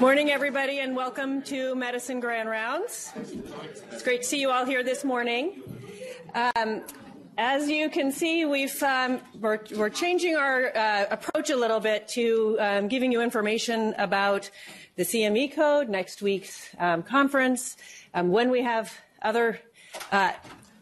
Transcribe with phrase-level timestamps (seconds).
[0.00, 3.12] Morning, everybody, and welcome to Medicine Grand Rounds.
[3.90, 5.60] It's great to see you all here this morning.
[6.36, 6.82] Um,
[7.36, 12.06] as you can see, we've, um, we're, we're, changing our uh, approach a little bit
[12.10, 14.48] to um, giving you information about
[14.94, 17.76] the CME code, next week's um, conference.
[18.14, 19.58] Um, when we have other
[20.12, 20.30] uh,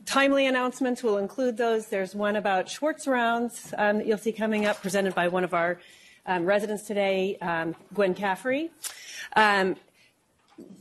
[0.05, 1.87] timely announcements, we'll include those.
[1.87, 5.55] There's one about Schwartz rounds um, that you'll see coming up, presented by one of
[5.55, 5.79] our
[6.27, 7.39] um, residents today,
[7.95, 8.71] Gwen Caffrey.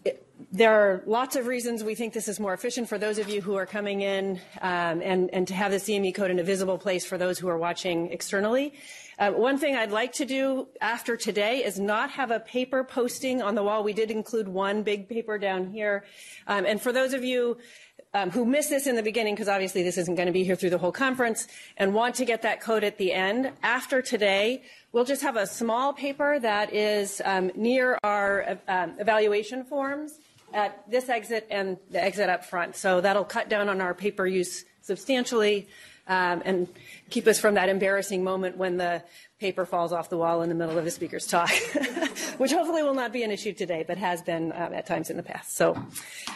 [0.06, 3.30] It, there are lots of reasons we think this is more efficient for those of
[3.30, 6.44] you who are coming in um, and, and, to have the CME code in a
[6.44, 8.74] visible place for those who are watching externally.
[9.18, 13.42] Uh, one thing I'd like to do after today is not have a paper posting
[13.42, 13.84] on the wall.
[13.84, 16.04] We did include one big paper down here.
[16.48, 17.58] Um, and for those of you
[18.14, 20.56] um, who missed this in the beginning, because obviously this isn't going to be here
[20.56, 24.64] through the whole conference, and want to get that code at the end, after today,
[24.96, 30.20] we'll just have a small paper that is um, near our uh, evaluation forms
[30.54, 32.78] at this exit and the exit up front.
[32.78, 35.68] So that'll cut down on our paper use substantially
[36.08, 36.70] um, and
[37.10, 39.04] keep us from that embarrassing moment when the
[39.40, 41.50] paper falls off the wall in the middle of a speaker's talk,
[42.38, 45.18] which hopefully will not be an issue today, but has been um, at times in
[45.18, 45.56] the past.
[45.58, 45.76] So,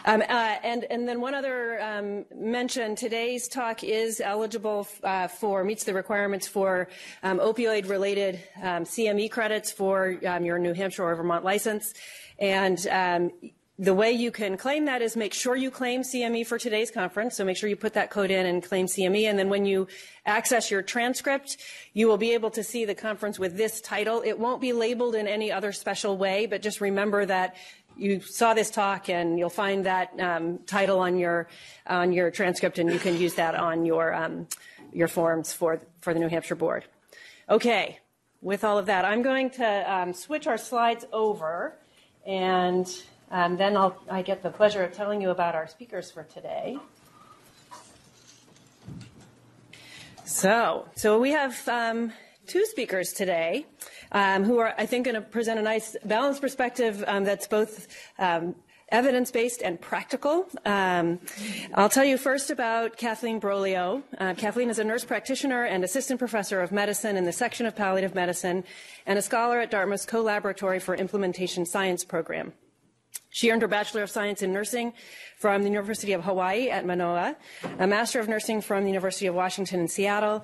[0.06, 5.64] um, uh, and and then one other um, mention: today's talk is eligible uh, for
[5.64, 6.89] meets the requirements for
[7.23, 11.94] um, opioid-related um, CME credits for um, your New Hampshire or Vermont license,
[12.38, 12.86] and
[13.80, 17.38] the way you can claim that is make sure you claim CME for today's conference.
[17.38, 19.23] So make sure you put that code in and claim CME.
[19.23, 19.88] And then when you
[20.25, 21.55] access your transcript,
[21.94, 24.22] you will be able to see the conference with this title.
[24.25, 27.55] It won't be labeled in any other special way, but just remember that
[27.95, 31.47] you saw this talk and you'll find that um, title on your
[31.88, 34.47] on your transcript and you can use that on your um,
[34.91, 36.83] your forms for for the New Hampshire board.
[37.50, 38.00] Okay,
[38.41, 41.77] with all of that, I'm going to um, switch our slides over
[42.25, 42.88] and
[43.31, 46.77] um, then I'll, I get the pleasure of telling you about our speakers for today.
[50.25, 52.13] So, so we have um,
[52.45, 53.66] two speakers today
[54.12, 57.88] um, who are, I think, going to present a nice balanced perspective um, that's both
[58.18, 58.56] um,
[58.91, 60.47] evidence based and practical.
[60.66, 61.19] Um,
[61.73, 64.03] I'll tell you first about Kathleen Broglio.
[64.18, 67.75] Uh, Kathleen is a nurse practitioner and assistant professor of medicine in the section of
[67.75, 68.63] palliative medicine
[69.06, 72.53] and a scholar at Dartmouth's Co Laboratory for Implementation Science program.
[73.29, 74.94] She earned her Bachelor of Science in Nursing
[75.38, 77.35] from the University of Hawaii at Manoa,
[77.78, 80.44] a Master of Nursing from the University of Washington in Seattle,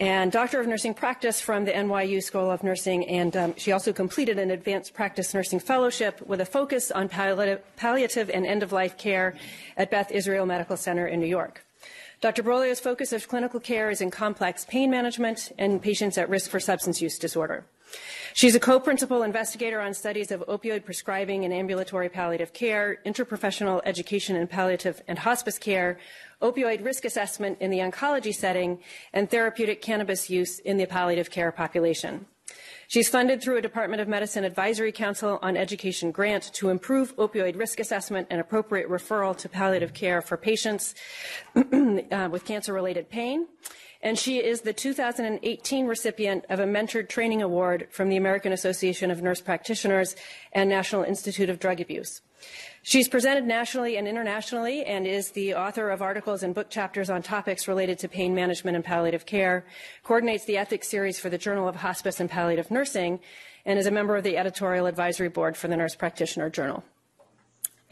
[0.00, 3.06] and Doctor of Nursing Practice from the NYU School of Nursing.
[3.06, 7.62] And um, she also completed an Advanced Practice Nursing Fellowship with a focus on palliative,
[7.76, 9.36] palliative and end of life care
[9.76, 11.64] at Beth Israel Medical Center in New York.
[12.22, 12.42] Dr.
[12.42, 16.60] Broglio's focus of clinical care is in complex pain management and patients at risk for
[16.60, 17.64] substance use disorder.
[18.34, 24.36] She's a co-principal investigator on studies of opioid prescribing and ambulatory palliative care, interprofessional education
[24.36, 25.98] in palliative and hospice care,
[26.40, 28.78] opioid risk assessment in the oncology setting,
[29.12, 32.26] and therapeutic cannabis use in the palliative care population.
[32.88, 37.58] She's funded through a Department of Medicine Advisory Council on Education grant to improve opioid
[37.58, 40.94] risk assessment and appropriate referral to palliative care for patients
[41.56, 43.46] uh, with cancer related pain
[44.02, 49.10] and she is the 2018 recipient of a mentored training award from the American Association
[49.10, 50.16] of Nurse Practitioners
[50.52, 52.20] and National Institute of Drug Abuse.
[52.82, 57.22] She's presented nationally and internationally and is the author of articles and book chapters on
[57.22, 59.64] topics related to pain management and palliative care,
[60.02, 63.20] coordinates the ethics series for the Journal of Hospice and Palliative Nursing,
[63.64, 66.82] and is a member of the editorial advisory board for the Nurse Practitioner Journal.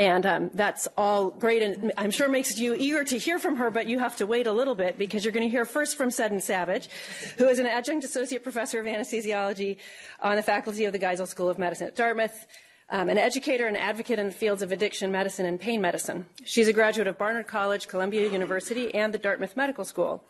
[0.00, 3.70] And um, that's all great, and I'm sure makes you eager to hear from her,
[3.70, 6.10] but you have to wait a little bit because you're going to hear first from
[6.10, 6.88] Seddon Savage,
[7.36, 9.76] who is an adjunct associate professor of anesthesiology
[10.20, 12.46] on the faculty of the Geisel School of Medicine at Dartmouth,
[12.88, 16.24] um, an educator and advocate in the fields of addiction medicine and pain medicine.
[16.46, 20.24] She's a graduate of Barnard College, Columbia University, and the Dartmouth Medical School.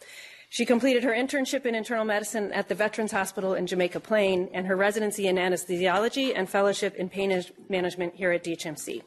[0.49, 4.67] She completed her internship in internal medicine at the Veterans Hospital in Jamaica Plain and
[4.67, 9.03] her residency in anesthesiology and fellowship in pain management here at DHMC.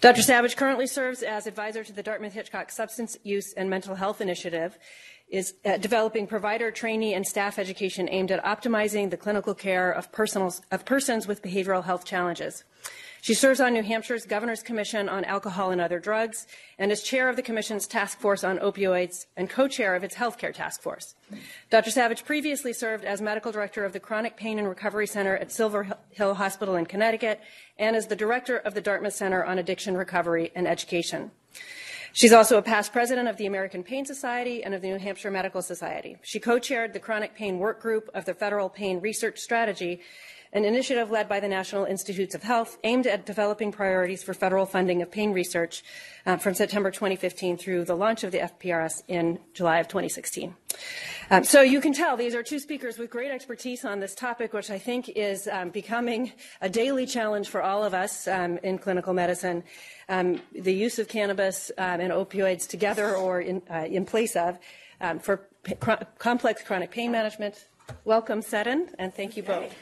[0.00, 0.22] Dr.
[0.22, 4.78] Savage currently serves as advisor to the Dartmouth Hitchcock Substance Use and Mental Health Initiative,
[5.28, 10.08] is uh, developing provider, trainee, and staff education aimed at optimizing the clinical care of,
[10.70, 12.62] of persons with behavioral health challenges.
[13.26, 16.46] She serves on New Hampshire's Governor's Commission on Alcohol and Other Drugs
[16.78, 20.14] and is chair of the Commission's Task Force on Opioids and co chair of its
[20.14, 21.16] Healthcare Task Force.
[21.68, 21.90] Dr.
[21.90, 25.88] Savage previously served as medical director of the Chronic Pain and Recovery Center at Silver
[26.10, 27.40] Hill Hospital in Connecticut
[27.80, 31.32] and is the director of the Dartmouth Center on Addiction Recovery and Education.
[32.12, 35.32] She's also a past president of the American Pain Society and of the New Hampshire
[35.32, 36.16] Medical Society.
[36.22, 40.00] She co chaired the chronic pain work group of the Federal Pain Research Strategy
[40.56, 44.64] an initiative led by the National Institutes of Health aimed at developing priorities for federal
[44.64, 45.84] funding of pain research
[46.24, 50.56] uh, from September 2015 through the launch of the FPRS in July of 2016.
[51.28, 54.54] Um, so you can tell these are two speakers with great expertise on this topic,
[54.54, 56.32] which I think is um, becoming
[56.62, 59.62] a daily challenge for all of us um, in clinical medicine.
[60.08, 64.58] Um, the use of cannabis um, and opioids together or in, uh, in place of
[65.02, 65.48] um, for
[66.18, 67.66] complex chronic pain management.
[68.06, 69.74] Welcome, Seddon, and thank you both.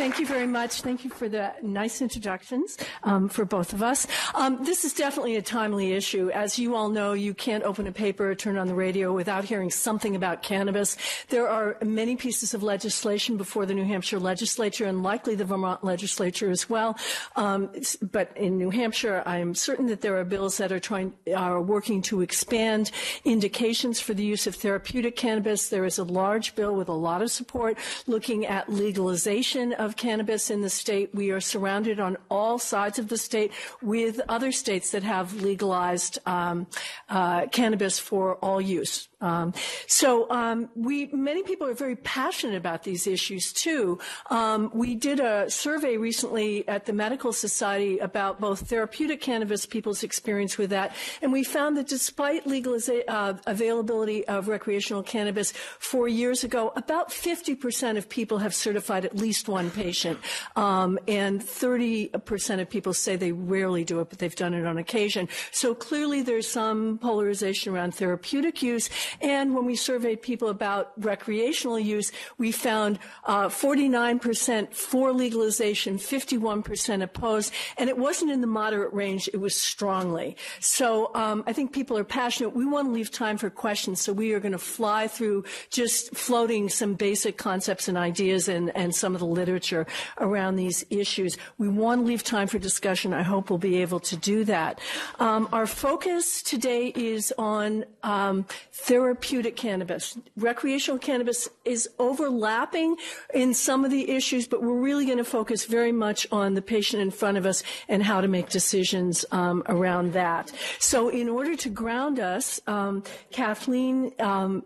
[0.00, 0.80] Thank you very much.
[0.80, 4.06] Thank you for the nice introductions um, for both of us.
[4.34, 6.30] Um, this is definitely a timely issue.
[6.30, 9.44] As you all know, you can't open a paper or turn on the radio without
[9.44, 10.96] hearing something about cannabis.
[11.28, 15.84] There are many pieces of legislation before the New Hampshire legislature and likely the Vermont
[15.84, 16.96] legislature as well.
[17.36, 17.70] Um,
[18.00, 21.60] but in New Hampshire, I am certain that there are bills that are trying are
[21.60, 22.90] working to expand
[23.26, 25.68] indications for the use of therapeutic cannabis.
[25.68, 27.76] There is a large bill with a lot of support
[28.06, 31.14] looking at legalization of cannabis in the state.
[31.14, 33.52] We are surrounded on all sides of the state
[33.82, 36.66] with other states that have legalized um,
[37.08, 39.08] uh, cannabis for all use.
[39.22, 39.52] Um,
[39.86, 43.98] so um, we many people are very passionate about these issues too.
[44.30, 50.02] Um, we did a survey recently at the Medical Society about both therapeutic cannabis, people's
[50.02, 56.08] experience with that, and we found that despite legalization uh, availability of recreational cannabis four
[56.08, 60.18] years ago, about 50% of people have certified at least one patient,
[60.56, 64.76] um, and 30% of people say they rarely do it, but they've done it on
[64.76, 65.26] occasion.
[65.52, 68.90] So clearly, there's some polarization around therapeutic use.
[69.22, 77.02] And when we surveyed people about recreational use, we found uh, 49% for legalization, 51%
[77.02, 80.36] opposed, and it wasn't in the moderate range, it was strongly.
[80.60, 82.50] So um, I think people are passionate.
[82.50, 86.14] We want to leave time for questions, so we are going to fly through just
[86.14, 89.69] floating some basic concepts and ideas and, and some of the literature
[90.18, 91.36] around these issues.
[91.58, 93.12] We want to leave time for discussion.
[93.12, 94.80] I hope we'll be able to do that.
[95.18, 100.16] Um, our focus today is on um, therapeutic cannabis.
[100.36, 102.96] Recreational cannabis is overlapping
[103.34, 106.62] in some of the issues, but we're really going to focus very much on the
[106.62, 110.52] patient in front of us and how to make decisions um, around that.
[110.78, 114.64] So, in order to ground us, um, Kathleen um,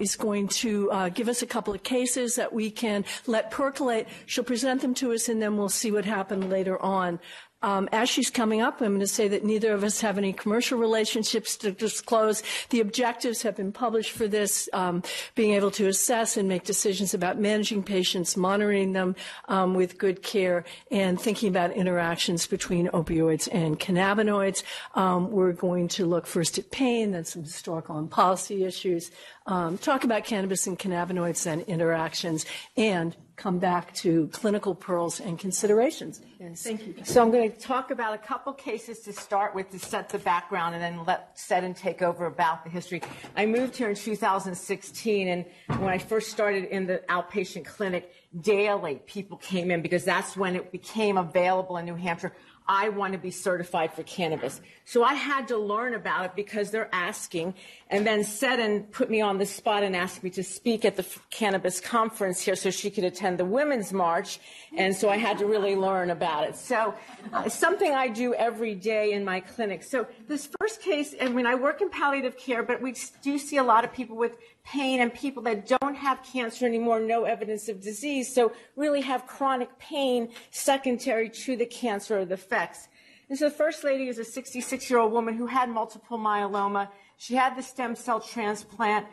[0.00, 4.06] is going to uh, give us a couple of cases that we can let percolate.
[4.30, 7.18] She'll present them to us, and then we'll see what happened later on.
[7.62, 10.32] Um, as she's coming up, I'm going to say that neither of us have any
[10.32, 12.44] commercial relationships to disclose.
[12.70, 15.02] The objectives have been published for this, um,
[15.34, 19.16] being able to assess and make decisions about managing patients, monitoring them
[19.48, 24.62] um, with good care, and thinking about interactions between opioids and cannabinoids.
[24.94, 29.10] Um, we're going to look first at pain, then some historical and policy issues,
[29.46, 35.38] um, talk about cannabis and cannabinoids and interactions, and come back to clinical pearls and
[35.38, 36.20] considerations.
[36.38, 36.62] Yes.
[36.62, 36.94] Thank you.
[37.04, 40.18] So I'm going to talk about a couple cases to start with to set the
[40.18, 43.00] background and then let Seddon take over about the history.
[43.34, 45.46] I moved here in 2016 and
[45.80, 50.54] when I first started in the outpatient clinic, daily people came in because that's when
[50.54, 52.32] it became available in New Hampshire.
[52.70, 54.60] I want to be certified for cannabis.
[54.84, 57.54] So I had to learn about it because they're asking.
[57.88, 61.04] And then Seddon put me on the spot and asked me to speak at the
[61.30, 64.38] cannabis conference here so she could attend the Women's March.
[64.76, 66.54] And so I had to really learn about it.
[66.54, 66.94] So
[67.32, 69.82] uh, something I do every day in my clinic.
[69.82, 73.56] So this first case, I mean, I work in palliative care, but we do see
[73.56, 77.68] a lot of people with pain and people that don't have cancer anymore, no evidence
[77.68, 82.88] of disease, so really have chronic pain secondary to the cancer or the effects.
[83.28, 86.88] And so the first lady is a 66 year old woman who had multiple myeloma.
[87.16, 89.06] She had the stem cell transplant.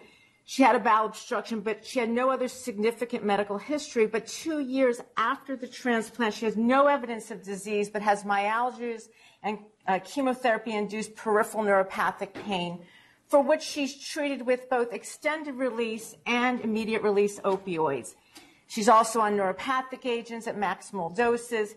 [0.45, 4.07] She had a bowel obstruction, but she had no other significant medical history.
[4.07, 9.09] But two years after the transplant, she has no evidence of disease, but has myalgias
[9.43, 12.79] and uh, chemotherapy induced peripheral neuropathic pain
[13.27, 18.15] for which she's treated with both extended release and immediate release opioids.
[18.67, 21.75] She's also on neuropathic agents at maximal doses.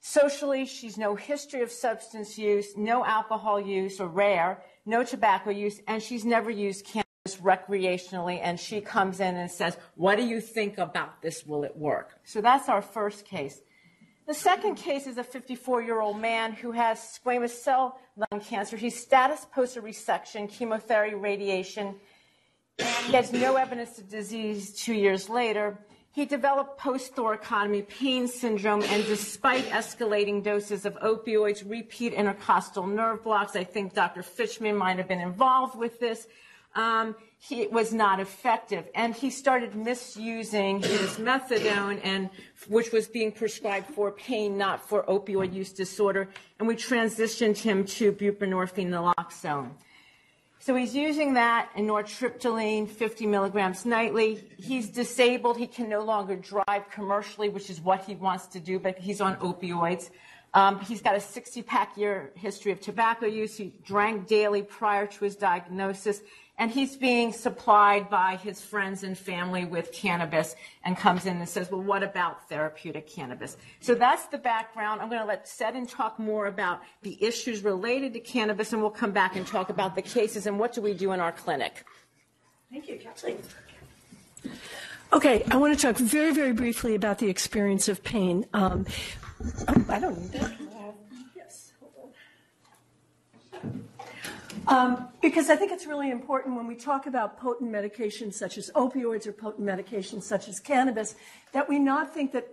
[0.00, 5.80] Socially, she's no history of substance use, no alcohol use or rare, no tobacco use,
[5.86, 8.40] and she's never used cannabis recreationally.
[8.42, 11.46] And she comes in and says, What do you think about this?
[11.46, 12.18] Will it work?
[12.24, 13.60] So that's our first case.
[14.26, 18.76] The second case is a 54 year old man who has squamous cell lung cancer.
[18.76, 21.96] He's status post resection, chemotherapy, radiation,
[22.78, 25.76] and he has no evidence of disease two years later.
[26.12, 33.24] He developed post thoracotomy pain syndrome, and despite escalating doses of opioids, repeat intercostal nerve
[33.24, 34.22] blocks, I think Dr.
[34.22, 36.28] Fitchman might have been involved with this.
[36.74, 42.30] Um, he was not effective, and he started misusing his methadone, and
[42.68, 46.28] which was being prescribed for pain, not for opioid use disorder.
[46.58, 49.72] And we transitioned him to buprenorphine naloxone.
[50.60, 54.44] So he's using that and nortriptyline, 50 milligrams nightly.
[54.56, 55.58] He's disabled.
[55.58, 59.20] He can no longer drive commercially, which is what he wants to do, but he's
[59.20, 60.10] on opioids.
[60.54, 63.56] Um, he's got a 60 pack year history of tobacco use.
[63.56, 66.20] He drank daily prior to his diagnosis.
[66.62, 70.54] And he's being supplied by his friends and family with cannabis
[70.84, 73.56] and comes in and says, Well, what about therapeutic cannabis?
[73.80, 75.00] So that's the background.
[75.00, 78.92] I'm going to let Seddon talk more about the issues related to cannabis, and we'll
[78.92, 81.84] come back and talk about the cases and what do we do in our clinic.
[82.70, 83.38] Thank you, Kathleen.
[85.12, 88.46] Okay, I want to talk very, very briefly about the experience of pain.
[88.54, 88.86] Um,
[89.88, 90.52] I don't need that.
[91.34, 92.14] Yes, hold
[93.64, 93.84] on.
[94.68, 98.70] Um, because I think it's really important when we talk about potent medications such as
[98.74, 101.14] opioids or potent medications such as cannabis,
[101.52, 102.48] that we not think that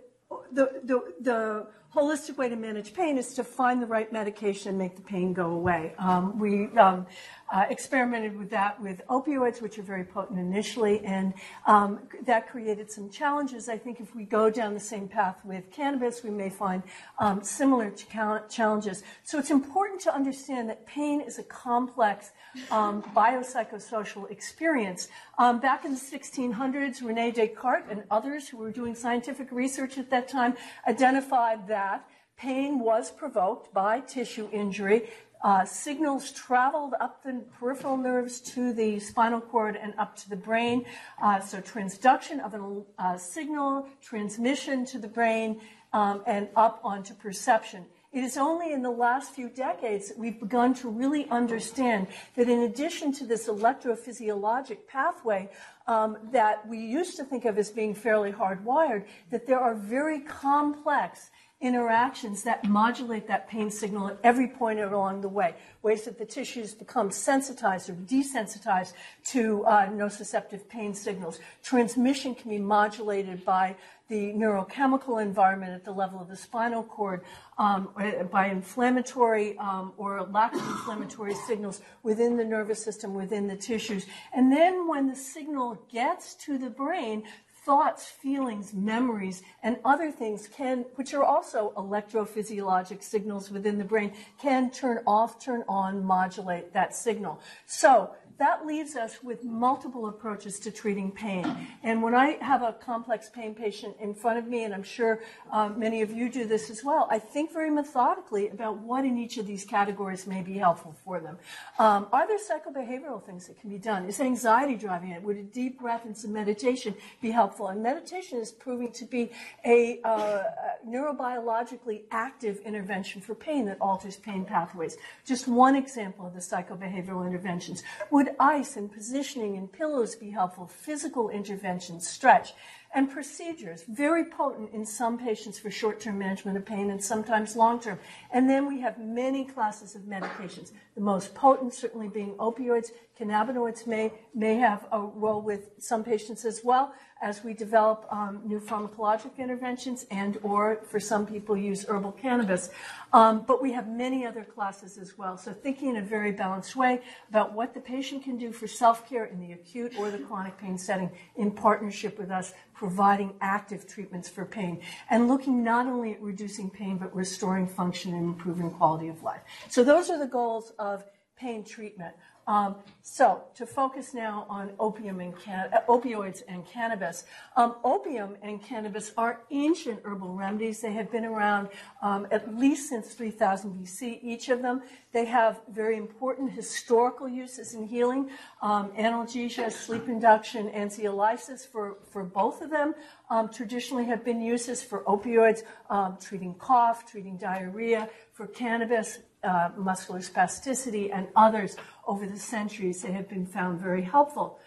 [0.52, 4.78] the, the, the holistic way to manage pain is to find the right medication and
[4.78, 5.92] make the pain go away.
[5.98, 7.06] Um, we um,
[7.50, 11.34] uh, experimented with that with opioids, which are very potent initially, and
[11.66, 13.68] um, that created some challenges.
[13.68, 16.82] I think if we go down the same path with cannabis, we may find
[17.18, 18.06] um, similar ch-
[18.48, 19.02] challenges.
[19.24, 22.30] So it's important to understand that pain is a complex
[22.70, 25.08] um, biopsychosocial experience.
[25.38, 30.10] Um, back in the 1600s, Rene Descartes and others who were doing scientific research at
[30.10, 35.08] that time identified that pain was provoked by tissue injury
[35.42, 40.36] uh, signals traveled up the peripheral nerves to the spinal cord and up to the
[40.36, 40.84] brain.
[41.22, 45.60] Uh, so transduction of a uh, signal, transmission to the brain,
[45.92, 47.84] um, and up onto perception.
[48.12, 52.48] It is only in the last few decades that we've begun to really understand that
[52.48, 55.48] in addition to this electrophysiologic pathway
[55.86, 60.20] um, that we used to think of as being fairly hardwired, that there are very
[60.20, 61.30] complex
[61.60, 66.24] interactions that modulate that pain signal at every point along the way, ways that the
[66.24, 71.38] tissues become sensitized or desensitized to uh, nociceptive pain signals.
[71.62, 73.76] Transmission can be modulated by
[74.08, 77.22] the neurochemical environment at the level of the spinal cord,
[77.58, 77.90] um,
[78.30, 84.06] by inflammatory um, or lack of inflammatory signals within the nervous system, within the tissues.
[84.34, 87.22] And then when the signal gets to the brain,
[87.64, 94.12] thoughts, feelings, memories, and other things can, which are also electrophysiologic signals within the brain,
[94.40, 97.40] can turn off, turn on, modulate that signal.
[97.66, 101.44] So that leaves us with multiple approaches to treating pain.
[101.82, 105.20] And when I have a complex pain patient in front of me, and I'm sure
[105.52, 109.18] um, many of you do this as well, I think very methodically about what in
[109.18, 111.36] each of these categories may be helpful for them.
[111.78, 114.06] Um, are there psychobehavioral things that can be done?
[114.06, 115.22] Is anxiety driving it?
[115.22, 117.68] Would a deep breath and some meditation be helpful?
[117.68, 119.30] And meditation is proving to be
[119.66, 120.44] a uh,
[120.88, 124.96] neurobiologically active intervention for pain that alters pain pathways.
[125.26, 127.82] Just one example of the psychobehavioral interventions.
[128.10, 130.66] Would ice and positioning and pillows be helpful?
[130.66, 132.52] Physical interventions, stretch,
[132.92, 137.98] and procedures, very potent in some patients for short-term management of pain and sometimes long-term.
[138.32, 140.72] And then we have many classes of medications.
[140.96, 142.88] The most potent certainly being opioids.
[143.18, 148.40] Cannabinoids may, may have a role with some patients as well as we develop um,
[148.44, 152.70] new pharmacologic interventions and or for some people use herbal cannabis.
[153.12, 155.36] Um, but we have many other classes as well.
[155.36, 159.26] So thinking in a very balanced way about what the patient can do for self-care
[159.26, 164.28] in the acute or the chronic pain setting in partnership with us, providing active treatments
[164.28, 169.08] for pain and looking not only at reducing pain, but restoring function and improving quality
[169.08, 169.40] of life.
[169.68, 171.04] So those are the goals of
[171.40, 172.14] pain treatment.
[172.46, 177.24] Um, so to focus now on opium and can- uh, opioids and cannabis,
[177.56, 180.80] um, opium and cannabis are ancient herbal remedies.
[180.80, 181.68] They have been around
[182.02, 184.18] um, at least since 3000 BC.
[184.22, 184.82] Each of them,
[185.12, 188.30] they have very important historical uses in healing:
[188.62, 191.68] um, analgesia, sleep induction, anxiolysis.
[191.70, 192.94] For for both of them,
[193.28, 198.08] um, traditionally have been uses for opioids, um, treating cough, treating diarrhea.
[198.32, 203.02] For cannabis, uh, muscular spasticity, and others over the centuries.
[203.02, 204.58] They have been found very helpful.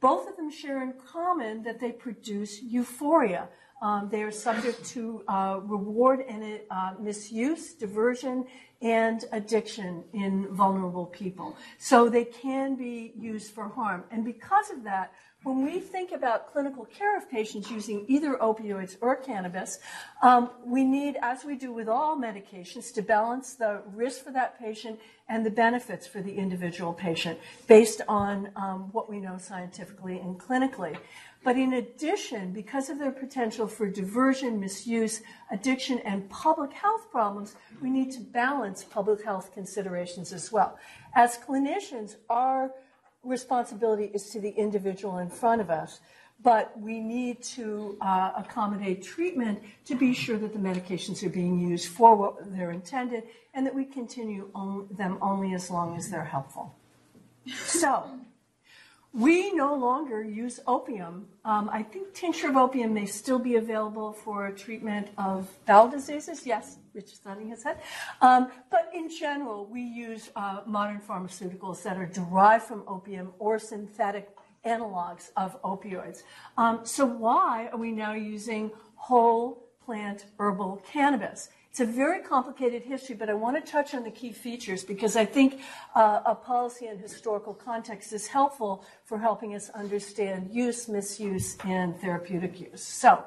[0.00, 3.48] Both of them share in common that they produce euphoria.
[3.80, 8.46] Um, they are subject to uh, reward and uh, misuse, diversion,
[8.80, 11.56] and addiction in vulnerable people.
[11.78, 14.04] So they can be used for harm.
[14.10, 15.12] And because of that,
[15.44, 19.80] when we think about clinical care of patients using either opioids or cannabis,
[20.22, 24.58] um, we need, as we do with all medications, to balance the risk for that
[24.58, 30.18] patient and the benefits for the individual patient based on um, what we know scientifically
[30.18, 30.96] and clinically.
[31.44, 37.56] But in addition, because of their potential for diversion, misuse, addiction, and public health problems,
[37.80, 40.78] we need to balance public health considerations as well.
[41.16, 42.70] As clinicians, our
[43.24, 46.00] responsibility is to the individual in front of us,
[46.42, 51.58] but we need to uh, accommodate treatment to be sure that the medications are being
[51.58, 53.24] used for what they're intended
[53.54, 56.74] and that we continue on them only as long as they're helpful.
[57.54, 58.18] So,
[59.12, 61.28] we no longer use opium.
[61.44, 66.46] Um, I think tincture of opium may still be available for treatment of bowel diseases.
[66.46, 67.80] Yes, Rich is nodding his head.
[68.20, 73.58] Um, but in general, we use uh, modern pharmaceuticals that are derived from opium or
[73.58, 74.28] synthetic
[74.64, 76.22] analogs of opioids.
[76.56, 81.48] Um, so why are we now using whole plant herbal cannabis?
[81.70, 85.16] It's a very complicated history, but I want to touch on the key features because
[85.16, 85.62] I think
[85.94, 91.98] uh, a policy and historical context is helpful for helping us understand use, misuse, and
[91.98, 92.82] therapeutic use.
[92.82, 93.24] So,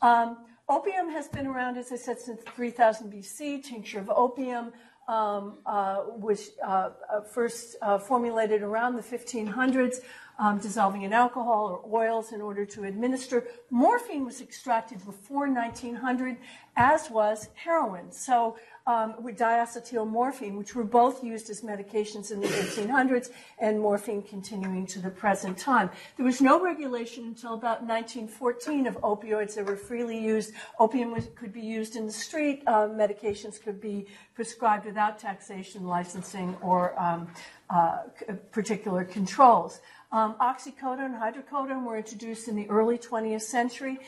[0.00, 0.38] um,
[0.68, 3.62] opium has been around, as I said, since 3000 BC.
[3.62, 4.72] Tincture of opium
[5.08, 9.96] um, uh, was uh, uh first uh, formulated around the 1500s
[10.38, 13.44] um, dissolving in alcohol or oils in order to administer.
[13.70, 16.36] Morphine was extracted before 1900,
[16.76, 18.10] as was heroin.
[18.10, 23.78] So um, with diacetyl morphine, which were both used as medications in the 1800s, and
[23.78, 25.90] morphine continuing to the present time.
[26.16, 30.52] There was no regulation until about 1914 of opioids that were freely used.
[30.80, 32.62] Opium was, could be used in the street.
[32.66, 37.28] Uh, medications could be prescribed without taxation, licensing, or um,
[37.70, 37.98] uh,
[38.50, 39.80] particular controls.
[40.12, 43.98] Um, oxycodone and hydrocodone were introduced in the early 20th century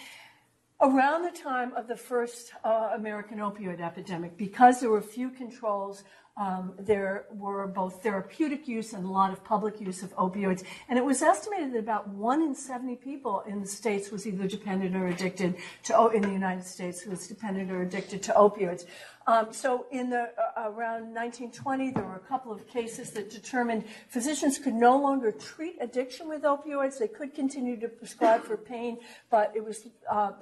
[0.82, 4.36] around the time of the first uh, American opioid epidemic.
[4.36, 6.04] Because there were few controls,
[6.36, 10.64] um, there were both therapeutic use and a lot of public use of opioids.
[10.88, 14.48] And it was estimated that about one in 70 people in the States was either
[14.48, 18.84] dependent or addicted to, in the United States, was dependent or addicted to opioids.
[19.26, 23.84] Um, so in the uh, around 1920, there were a couple of cases that determined
[24.08, 26.98] physicians could no longer treat addiction with opioids.
[26.98, 28.98] They could continue to prescribe for pain,
[29.30, 30.32] but it was uh,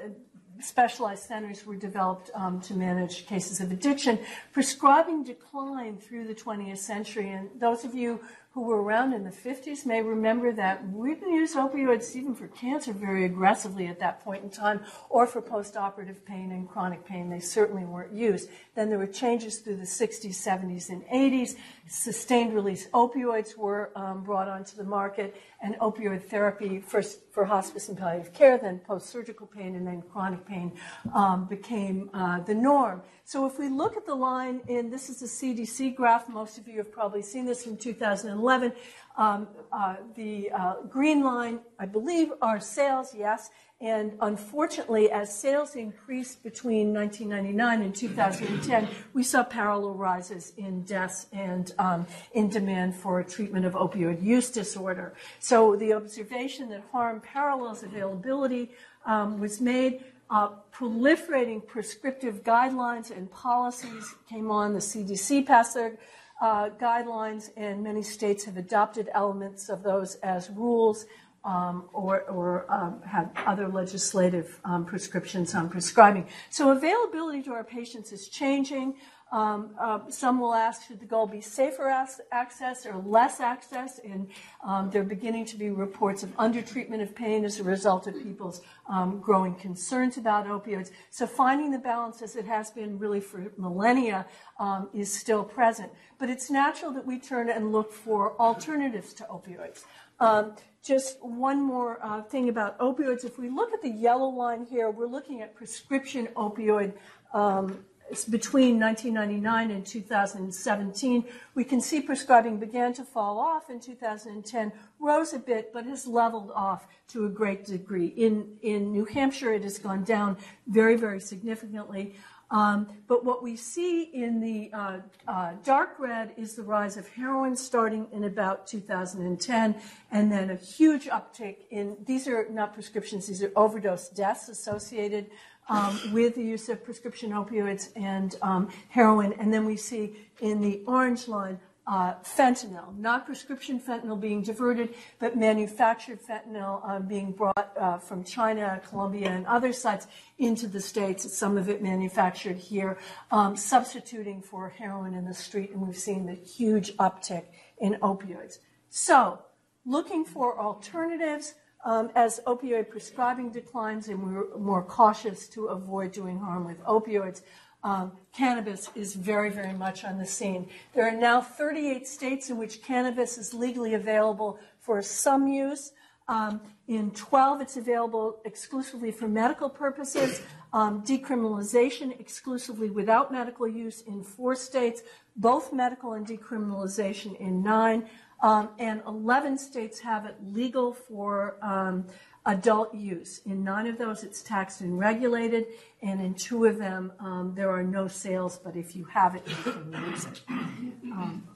[0.61, 4.19] specialized centers were developed um, to manage cases of addiction.
[4.53, 8.21] Prescribing declined through the 20th century, and those of you
[8.53, 12.49] who were around in the 50s may remember that we didn't use opioids even for
[12.49, 17.31] cancer very aggressively at that point in time, or for postoperative pain and chronic pain.
[17.31, 18.51] They certainly weren't used.
[18.75, 21.57] Then there were changes through the 60s, 70s, and 80s.
[21.88, 27.88] Sustained release opioids were um, brought onto the market, and opioid therapy, first for hospice
[27.88, 30.73] and palliative care, then post surgical pain, and then chronic pain
[31.15, 33.01] um, became uh, the norm.
[33.25, 36.67] So if we look at the line in, this is a CDC graph, most of
[36.67, 38.73] you have probably seen this from 2011.
[39.17, 43.51] Um, uh, the uh, green line, I believe, are sales, yes.
[43.81, 51.27] And unfortunately, as sales increased between 1999 and 2010, we saw parallel rises in deaths
[51.33, 55.15] and um, in demand for treatment of opioid use disorder.
[55.41, 58.71] So the observation that harm parallels availability
[59.05, 60.05] um, was made.
[60.33, 64.73] Uh, proliferating prescriptive guidelines and policies came on.
[64.73, 65.99] The CDC passed their
[66.40, 71.05] uh, guidelines, and many states have adopted elements of those as rules
[71.45, 76.27] um, or, or um, have other legislative um, prescriptions on prescribing.
[76.49, 78.95] So availability to our patients is changing.
[79.33, 81.88] Um, uh, some will ask, should the goal be safer
[82.31, 83.99] access or less access?
[83.99, 84.29] And
[84.62, 88.23] um, there are beginning to be reports of undertreatment of pain as a result of
[88.23, 90.90] people's um, growing concerns about opioids.
[91.09, 94.27] So finding the balance, as it has been really for millennia,
[94.61, 95.90] um, is still present.
[96.18, 99.85] But it's natural that we turn and look for alternatives to opioids.
[100.21, 103.25] Um, just one more uh, thing about opioids.
[103.25, 106.92] If we look at the yellow line here, we're looking at prescription opioid
[107.33, 107.85] um,
[108.29, 115.33] between 1999 and 2017, we can see prescribing began to fall off in 2010, rose
[115.33, 118.09] a bit, but has leveled off to a great degree.
[118.09, 122.14] In, in New Hampshire, it has gone down very, very significantly.
[122.53, 127.09] Um, but what we see in the uh, uh, dark red is the rise of
[127.09, 129.75] heroin starting in about 2010,
[130.11, 135.31] and then a huge uptick in these are not prescriptions, these are overdose deaths associated
[135.73, 139.33] um, with the use of prescription opioids and um, heroin.
[139.35, 144.95] And then we see in the orange line uh, fentanyl, not prescription fentanyl being diverted,
[145.19, 150.07] but manufactured fentanyl uh, being brought uh, from China, Colombia, and other sites
[150.39, 152.99] into the States, some of it manufactured here,
[153.33, 157.47] um, substituting for heroin in the street, and we've seen the huge uptick
[157.79, 158.59] in opioids.
[158.89, 159.41] So,
[159.85, 166.38] looking for alternatives um, as opioid prescribing declines and we're more cautious to avoid doing
[166.38, 167.42] harm with opioids
[167.85, 170.68] um, cannabis is very, very much on the scene.
[170.95, 175.92] There are now 38 states in which cannabis is legally available for some use.
[176.29, 180.42] Um, in 12, it's available exclusively for medical purposes.
[180.73, 185.03] Um, decriminalization exclusively without medical use in four states,
[185.37, 188.09] both medical and decriminalization in nine.
[188.43, 192.05] Um, and 11 states have it legal for um,
[192.45, 193.41] adult use.
[193.47, 195.67] In nine of those, it's taxed and regulated,
[196.03, 199.43] and in two of them, um, there are no sales, but if you have it,
[199.47, 200.41] you can use it.
[200.49, 201.47] Um,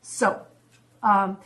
[0.00, 0.40] so,
[1.02, 1.36] um,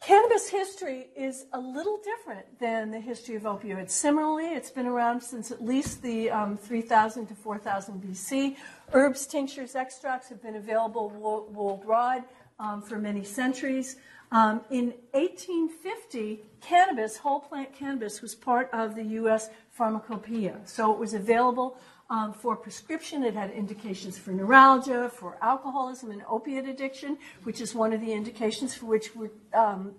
[0.00, 3.90] cannabis history is a little different than the history of opioids.
[3.90, 8.56] Similarly, it's been around since at least the um, 3000 to 4000 BC.
[8.94, 11.10] Herbs, tinctures, extracts have been available
[11.50, 12.24] worldwide
[12.58, 13.96] um, for many centuries.
[14.30, 19.48] Um, in 1850, cannabis, whole plant cannabis, was part of the U.S.
[19.70, 20.60] pharmacopoeia.
[20.64, 21.78] So it was available
[22.10, 23.22] um, for prescription.
[23.22, 28.12] It had indications for neuralgia, for alcoholism and opiate addiction, which is one of the
[28.12, 29.94] indications for which we're um,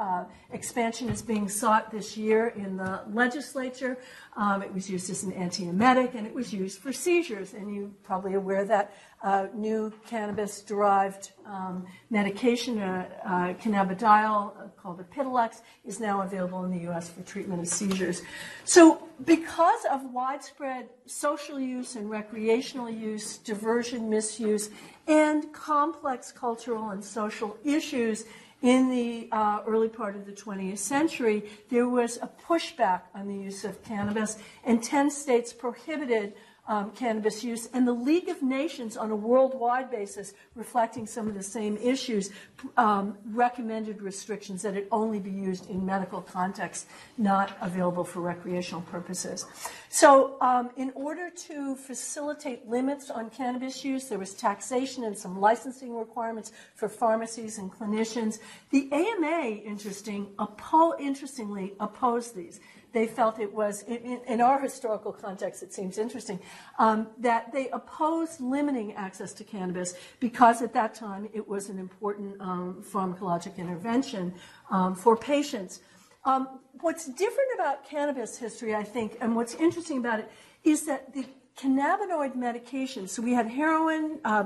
[0.00, 3.98] uh, expansion is being sought this year in the legislature.
[4.36, 7.52] Um, it was used as an antiemetic and it was used for seizures.
[7.52, 13.28] And you're probably aware that uh, new cannabis derived um, medication, uh, uh,
[13.62, 17.10] cannabidiol, uh, called Epidiolex, is now available in the U.S.
[17.10, 18.22] for treatment of seizures.
[18.64, 24.70] So, because of widespread social use and recreational use, diversion, misuse,
[25.06, 28.24] and complex cultural and social issues,
[28.62, 33.34] in the uh, early part of the 20th century, there was a pushback on the
[33.34, 36.34] use of cannabis, and 10 states prohibited
[36.70, 41.34] um, cannabis use, and the League of Nations, on a worldwide basis, reflecting some of
[41.34, 42.30] the same issues,
[42.76, 46.86] um, recommended restrictions that it only be used in medical context,
[47.18, 49.46] not available for recreational purposes.
[49.88, 55.40] So, um, in order to facilitate limits on cannabis use, there was taxation and some
[55.40, 58.38] licensing requirements for pharmacies and clinicians.
[58.70, 62.60] The AMA, interesting, oppo- interestingly, opposed these
[62.92, 66.40] they felt it was, in, in our historical context, it seems interesting,
[66.78, 71.78] um, that they opposed limiting access to cannabis because at that time it was an
[71.78, 74.34] important um, pharmacologic intervention
[74.70, 75.80] um, for patients.
[76.24, 80.30] Um, what's different about cannabis history, I think, and what's interesting about it,
[80.64, 81.24] is that the
[81.56, 84.44] cannabinoid medications, so we had heroin, uh,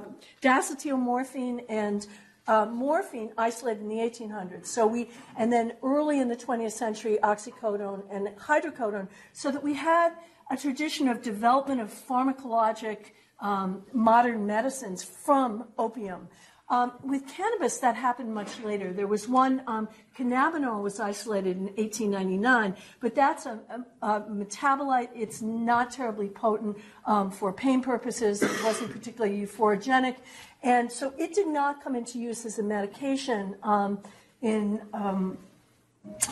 [1.69, 2.07] and
[2.47, 4.67] uh, morphine isolated in the 1800s.
[4.67, 9.75] So we, and then early in the 20th century, oxycodone and hydrocodone, so that we
[9.75, 10.13] had
[10.51, 16.29] a tradition of development of pharmacologic um, modern medicines from opium.
[16.71, 18.93] Um, with cannabis, that happened much later.
[18.93, 23.61] There was one, um, cannabinol was isolated in 1899, but that's a,
[24.01, 25.11] a, a metabolite.
[25.15, 28.43] It's not terribly potent um, for pain purposes.
[28.43, 30.17] It wasn't particularly euphorogenic.
[30.63, 33.99] And so it did not come into use as a medication um,
[34.41, 35.37] in um,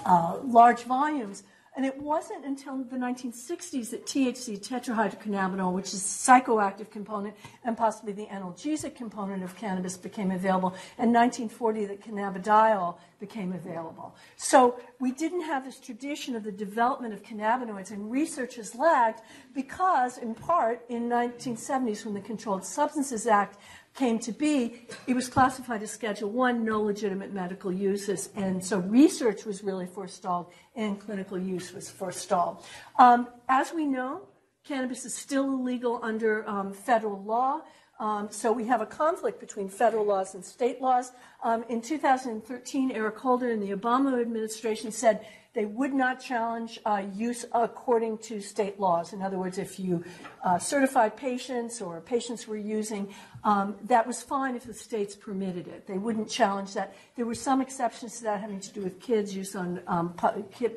[0.06, 1.42] uh, large volumes.
[1.74, 7.78] And it wasn't until the 1960s that THC, tetrahydrocannabinol, which is a psychoactive component and
[7.78, 10.74] possibly the analgesic component of cannabis, became available.
[10.98, 14.14] And 1940 that cannabidiol became available.
[14.36, 19.22] So we didn't have this tradition of the development of cannabinoids, and research has lagged
[19.54, 23.56] because, in part, in 1970s when the Controlled Substances Act
[23.94, 28.78] came to be, it was classified as Schedule One, no legitimate medical uses, and so
[28.78, 32.64] research was really forestalled and clinical use was forestalled.
[32.98, 34.22] Um, as we know,
[34.64, 37.60] cannabis is still illegal under um, federal law.
[38.00, 41.12] Um, so we have a conflict between federal laws and state laws.
[41.44, 47.02] Um, in 2013, Eric Holder in the Obama administration said they would not challenge uh,
[47.14, 49.12] use according to state laws.
[49.12, 50.02] In other words, if you
[50.42, 53.12] uh, certified patients or patients were using,
[53.44, 55.86] um, that was fine if the states permitted it.
[55.86, 56.94] They wouldn't challenge that.
[57.16, 60.14] There were some exceptions to that having to do with kids, use on um,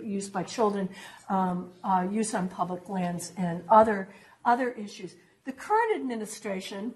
[0.03, 0.89] use by children,
[1.29, 4.09] um, uh, use on public lands, and other
[4.43, 5.15] other issues.
[5.45, 6.93] The current administration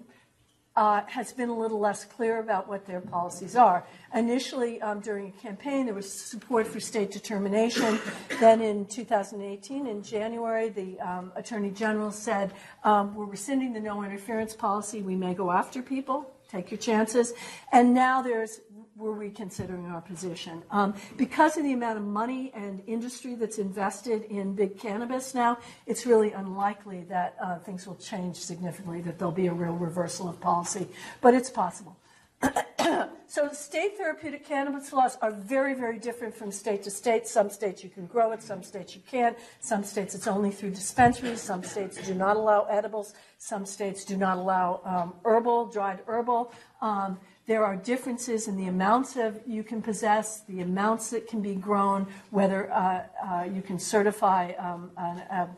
[0.80, 3.84] uh, has been a little less clear about what their policies are.
[4.14, 7.98] Initially, um, during a campaign, there was support for state determination.
[8.40, 14.02] then in 2018, in January, the um, Attorney General said, um, We're rescinding the no
[14.02, 15.02] interference policy.
[15.02, 16.32] We may go after people.
[16.50, 17.34] take your chances.
[17.72, 18.60] And now there's
[19.00, 20.62] we're reconsidering our position.
[20.70, 25.58] Um, because of the amount of money and industry that's invested in big cannabis now,
[25.86, 30.28] it's really unlikely that uh, things will change significantly, that there'll be a real reversal
[30.28, 30.86] of policy.
[31.22, 31.96] But it's possible.
[33.26, 37.26] so state therapeutic cannabis laws are very, very different from state to state.
[37.26, 39.36] Some states you can grow it, some states you can't.
[39.60, 41.40] Some states it's only through dispensaries.
[41.40, 43.14] Some states do not allow edibles.
[43.38, 46.52] Some states do not allow um, herbal, dried herbal.
[46.80, 47.18] Um,
[47.50, 51.56] there are differences in the amounts of you can possess, the amounts that can be
[51.56, 55.48] grown, whether uh, uh, you can certify um, a,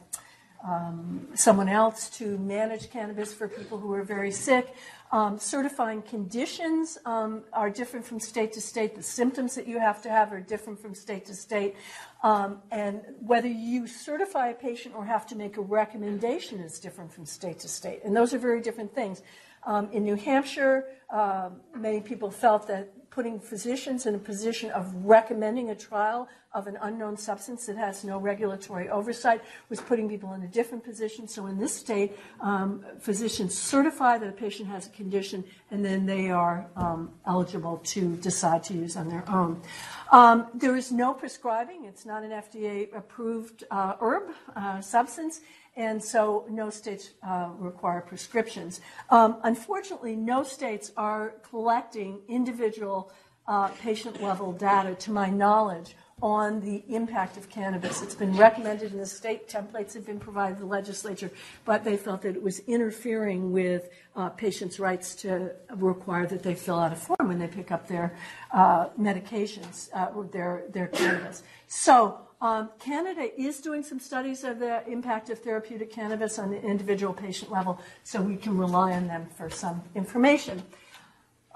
[0.67, 4.75] um, someone else to manage cannabis for people who are very sick.
[5.11, 8.95] Um, certifying conditions um, are different from state to state.
[8.97, 11.77] The symptoms that you have to have are different from state to state.
[12.23, 17.13] Um, and whether you certify a patient or have to make a recommendation is different
[17.13, 18.01] from state to state.
[18.03, 19.21] And those are very different things.
[19.65, 24.93] Um, in New Hampshire, uh, many people felt that putting physicians in a position of
[25.05, 30.33] recommending a trial of an unknown substance that has no regulatory oversight was putting people
[30.35, 31.27] in a different position.
[31.27, 36.07] So in this state, um, physicians certify that a patient has a condition, and then
[36.07, 39.63] they are um, eligible to decide to use on their own.
[40.11, 41.85] Um, there is no prescribing.
[41.85, 45.41] It's not an FDA-approved uh, herb uh, substance
[45.75, 48.81] and so no states uh, require prescriptions.
[49.09, 53.11] Um, unfortunately, no states are collecting individual
[53.47, 58.01] uh, patient level data, to my knowledge, on the impact of cannabis.
[58.01, 61.33] It's been recommended in the state, templates have been provided to the legislature,
[61.65, 66.55] but they felt that it was interfering with uh, patients' rights to require that they
[66.55, 68.15] fill out a form when they pick up their
[68.53, 71.43] uh, medications, uh, their, their cannabis.
[71.67, 76.63] So um, Canada is doing some studies of the impact of therapeutic cannabis on the
[76.63, 80.63] individual patient level, so we can rely on them for some information.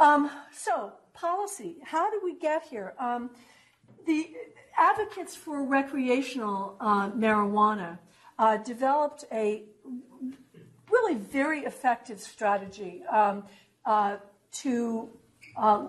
[0.01, 1.77] Um, so, policy.
[1.83, 2.95] How did we get here?
[2.99, 3.31] Um,
[4.07, 4.31] the
[4.79, 7.99] advocates for recreational uh, marijuana
[8.39, 9.65] uh, developed a
[10.91, 13.45] really very effective strategy um,
[13.85, 14.17] uh,
[14.53, 15.09] to
[15.57, 15.87] uh,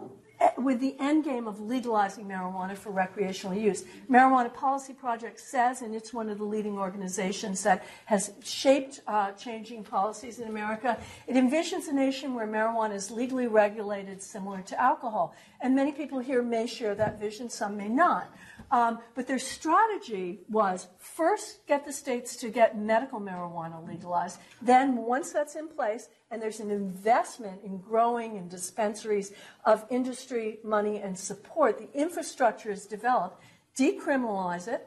[0.58, 3.84] with the end game of legalizing marijuana for recreational use.
[4.10, 9.32] Marijuana Policy Project says, and it's one of the leading organizations that has shaped uh,
[9.32, 10.97] changing policies in America,
[11.28, 15.36] it envisions a nation where marijuana is legally regulated similar to alcohol.
[15.62, 18.32] And many people here may share that vision, some may not.
[18.69, 24.39] Um, but their strategy was first get the states to get medical marijuana legalized.
[24.62, 29.32] Then, once that's in place, and there's an investment in growing and dispensaries
[29.65, 33.41] of industry, money, and support, the infrastructure is developed,
[33.77, 34.86] decriminalize it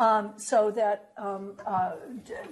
[0.00, 1.92] um, so that um, uh,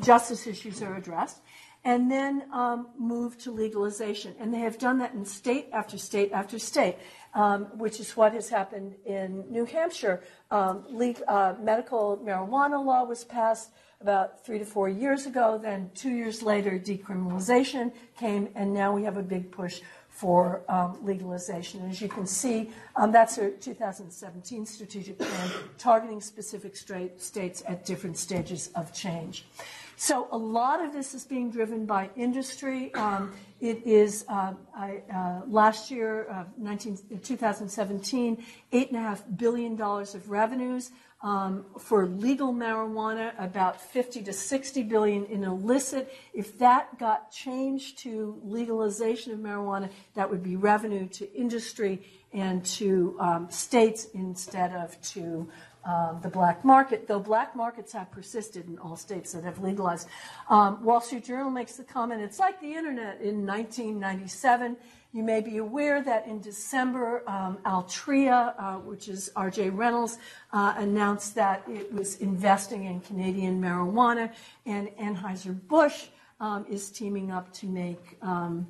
[0.00, 1.38] justice issues are addressed
[1.84, 4.34] and then um, move to legalization.
[4.38, 6.96] And they have done that in state after state after state
[7.34, 10.22] um, which is what has happened in New Hampshire.
[10.50, 10.84] Um,
[11.26, 15.58] uh, medical marijuana law was passed about three to four years ago.
[15.62, 20.98] Then two years later, decriminalization came, and now we have a big push for um,
[21.02, 21.80] legalization.
[21.80, 27.84] And as you can see, um, that's a 2017 strategic plan targeting specific states at
[27.84, 29.44] different stages of change.
[30.00, 32.94] So a lot of this is being driven by industry.
[32.94, 39.24] Um, it is uh, I, uh, last year, uh, 19, 2017, eight and a half
[39.36, 40.92] billion dollars of revenues.
[41.20, 46.14] Um, for legal marijuana, about 50 to 60 billion in illicit.
[46.32, 52.64] If that got changed to legalization of marijuana, that would be revenue to industry and
[52.64, 55.48] to um, states instead of to
[56.22, 60.08] the black market, though black markets have persisted in all states that have legalized.
[60.48, 64.76] Um, Wall Street Journal makes the comment it's like the internet in 1997.
[65.12, 70.18] You may be aware that in December, um, Altria, uh, which is RJ Reynolds,
[70.52, 74.30] uh, announced that it was investing in Canadian marijuana,
[74.66, 76.08] and Anheuser-Busch
[76.40, 78.66] um, is teaming up to make um,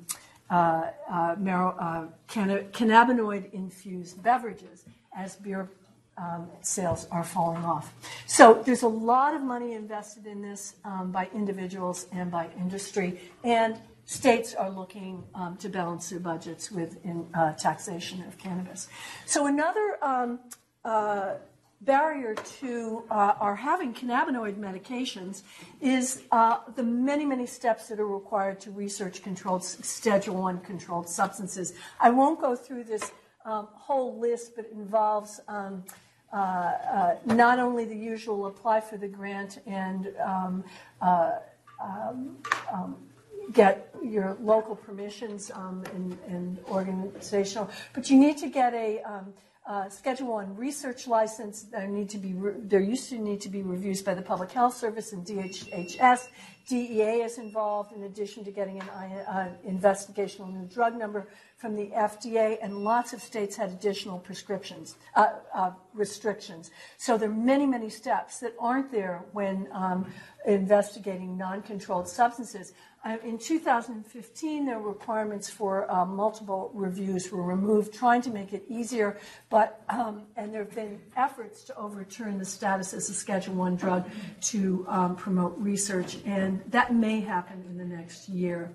[0.49, 5.69] uh, uh, uh cannabinoid infused beverages as beer
[6.19, 7.93] um, sales are falling off.
[8.27, 13.21] So there's a lot of money invested in this um, by individuals and by industry,
[13.43, 16.97] and states are looking um, to balance their budgets with
[17.33, 18.89] uh, taxation of cannabis.
[19.25, 19.97] So another
[20.83, 21.35] uh,
[21.81, 25.43] barrier to uh, our having cannabinoid medications
[25.79, 26.23] is
[26.75, 31.73] the many, many steps that are required to research controlled Schedule One controlled substances.
[31.99, 33.11] I won't go through this
[33.45, 35.39] whole list, but it involves
[36.31, 40.63] uh, uh, not only the usual apply for the grant and um,
[41.01, 41.31] uh,
[41.81, 42.37] um,
[42.71, 42.95] um,
[43.53, 49.33] get your local permissions um, and, and organizational, but you need to get a um,
[49.65, 51.63] uh, Schedule One research license.
[51.63, 54.51] There need to be re- there used to need to be reviews by the Public
[54.51, 56.27] Health Service and DHHS.
[56.69, 61.27] DEA is involved in addition to getting an uh, investigational new drug number
[61.57, 66.69] from the FDA, and lots of states had additional prescriptions uh, uh, restrictions.
[66.97, 70.05] So there are many, many steps that aren't there when um,
[70.45, 72.73] investigating non-controlled substances.
[73.05, 78.63] Uh, in 2015, the requirements for uh, multiple reviews were removed, trying to make it
[78.67, 79.17] easier.
[79.49, 83.77] But um, and there have been efforts to overturn the status as a Schedule One
[83.77, 84.09] drug
[84.41, 88.71] to um, promote research, and that may happen in the next year.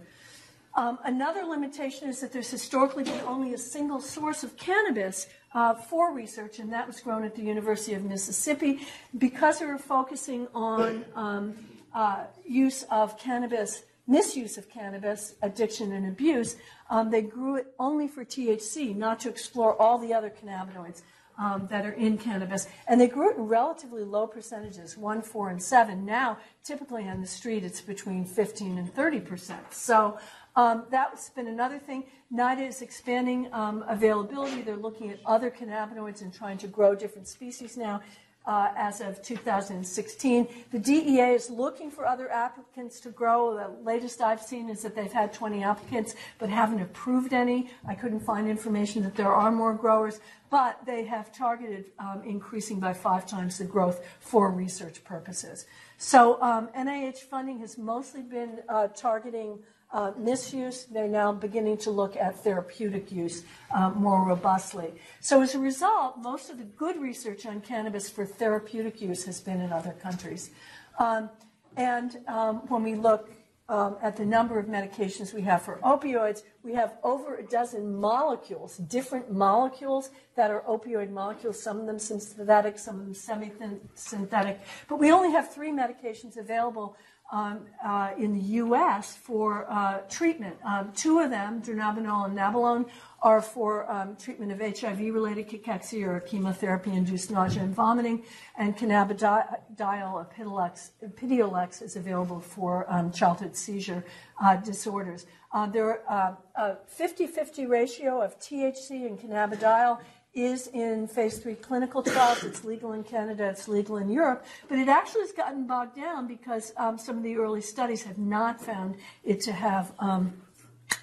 [0.77, 5.75] Um, another limitation is that there's historically been only a single source of cannabis uh,
[5.75, 8.81] for research, and that was grown at the University of Mississippi.
[9.16, 11.55] Because we were focusing on um,
[11.94, 16.57] uh, use of cannabis misuse of cannabis, addiction, and abuse,
[16.90, 21.03] um, they grew it only for THC, not to explore all the other cannabinoids
[21.38, 22.68] um, that are in cannabis.
[22.87, 26.05] And they grew it in relatively low percentages, 1, 4, and 7.
[26.05, 29.73] Now, typically on the street, it's between 15 and 30 percent.
[29.73, 30.18] So
[30.57, 32.05] um, that's been another thing.
[32.33, 34.62] NIDA is expanding um, availability.
[34.62, 38.01] They're looking at other cannabinoids and trying to grow different species now
[38.46, 40.48] uh, as of 2016.
[40.70, 43.54] The DEA is looking for other applicants to grow.
[43.54, 47.70] The latest I've seen is that they've had 20 applicants but haven't approved any.
[47.87, 52.80] I couldn't find information that there are more growers, but they have targeted um, increasing
[52.80, 55.66] by five times the growth for research purposes.
[55.96, 59.61] So um, NIH funding has mostly been uh, targeting
[59.94, 64.92] uh, misuse, they're now beginning to look at therapeutic use uh, more robustly.
[65.20, 69.40] So, as a result, most of the good research on cannabis for therapeutic use has
[69.40, 70.50] been in other countries.
[70.98, 71.30] Um,
[71.76, 73.30] and um, when we look
[73.68, 77.94] um, at the number of medications we have for opioids, we have over a dozen
[77.94, 83.52] molecules, different molecules that are opioid molecules, some of them synthetic, some of them semi
[83.94, 84.61] synthetic.
[84.88, 86.96] But we only have three medications available
[87.33, 89.17] um, uh, in the U.S.
[89.17, 90.57] for uh, treatment.
[90.65, 92.89] Um, two of them, dronabinol and nabilone,
[93.23, 98.23] are for um, treatment of HIV-related cachexia or chemotherapy-induced nausea and vomiting,
[98.59, 104.05] and cannabidiol, Epidiolex, Epidiolex is available for um, childhood seizure
[104.43, 105.27] uh, disorders.
[105.53, 110.01] Uh, there are uh, a 50-50 ratio of THC and cannabidiol
[110.35, 112.42] is in phase three clinical trials.
[112.42, 116.27] It's legal in Canada, it's legal in Europe, but it actually has gotten bogged down
[116.27, 120.35] because um, some of the early studies have not found it to have um,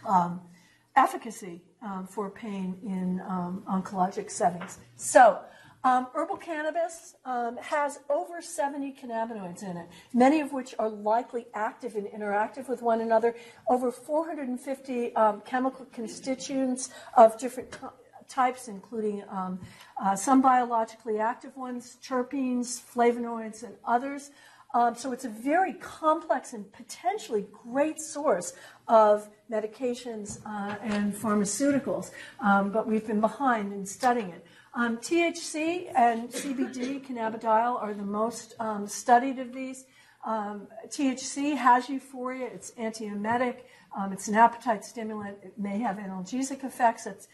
[0.06, 0.42] um,
[0.96, 4.80] efficacy um, for pain in um, oncologic settings.
[4.96, 5.40] So,
[5.84, 11.96] um, herbal cannabis has over 70 cannabinoids in it, many of which are likely active
[11.96, 13.34] and interactive with one another.
[13.68, 17.76] Over 450 um, chemical constituents of different
[18.32, 19.60] types, including um,
[20.02, 24.32] uh, some biologically active ones, terpenes, flavonoids, and others.
[24.74, 28.54] Um, so it's a very complex and potentially great source
[28.88, 34.46] of medications uh, and pharmaceuticals, um, but we've been behind in studying it.
[34.74, 39.86] Um, THC and CBD, cannabidiol, are the most um, studied of these.
[40.24, 43.62] Um, THC has euphoria, it's antiemetic,
[43.98, 47.06] um, it's an appetite stimulant, it may have analgesic effects.
[47.06, 47.28] It's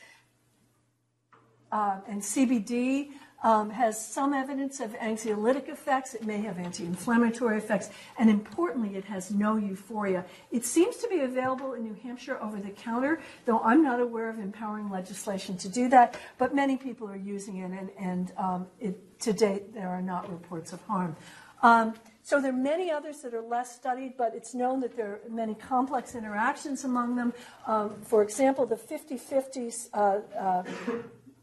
[1.71, 3.11] uh, and CBD
[3.43, 6.13] um, has some evidence of anxiolytic effects.
[6.13, 7.89] It may have anti inflammatory effects.
[8.17, 10.25] And importantly, it has no euphoria.
[10.51, 14.29] It seems to be available in New Hampshire over the counter, though I'm not aware
[14.29, 16.19] of empowering legislation to do that.
[16.37, 20.29] But many people are using it, and, and um, it, to date, there are not
[20.31, 21.15] reports of harm.
[21.63, 25.21] Um, so there are many others that are less studied, but it's known that there
[25.25, 27.33] are many complex interactions among them.
[27.65, 29.97] Um, for example, the 50-50 uh,
[30.37, 30.63] uh,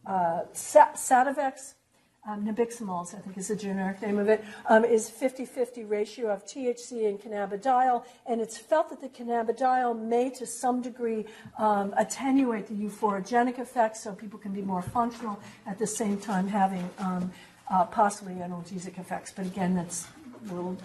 [0.06, 1.74] Sativex,
[2.26, 6.46] um, nabiximols, I think is the generic name of it, um, is 50-50 ratio of
[6.46, 11.26] THC and cannabidiol, and it's felt that the cannabidiol may, to some degree,
[11.58, 16.48] um, attenuate the euphorogenic effects, so people can be more functional at the same time
[16.48, 17.30] having um,
[17.70, 19.32] uh, possibly analgesic effects.
[19.34, 20.06] But again, that's
[20.46, 20.76] little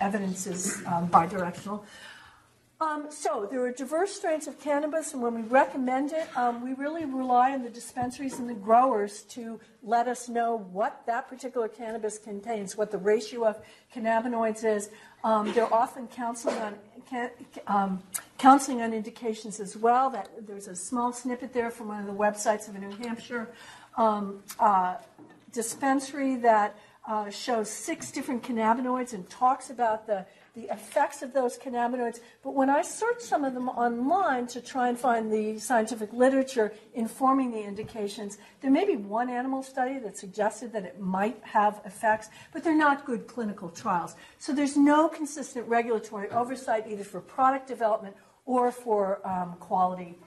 [0.00, 1.82] evidence is um, bidirectional.
[2.82, 6.74] Um, so there are diverse strains of cannabis, and when we recommend it, um, we
[6.74, 11.68] really rely on the dispensaries and the growers to let us know what that particular
[11.68, 13.62] cannabis contains, what the ratio of
[13.94, 14.90] cannabinoids is.
[15.22, 16.74] Um, they're often counseling on
[17.68, 18.02] um,
[18.36, 20.10] counseling on indications as well.
[20.10, 23.48] That there's a small snippet there from one of the websites of a New Hampshire
[23.96, 24.96] um, uh,
[25.52, 26.76] dispensary that
[27.06, 32.20] uh, shows six different cannabinoids and talks about the the effects of those cannabinoids.
[32.42, 36.74] But when I searched some of them online to try and find the scientific literature
[36.94, 41.80] informing the indications, there may be one animal study that suggested that it might have
[41.86, 44.14] effects, but they're not good clinical trials.
[44.38, 50.18] So there's no consistent regulatory oversight either for product development or for um, quality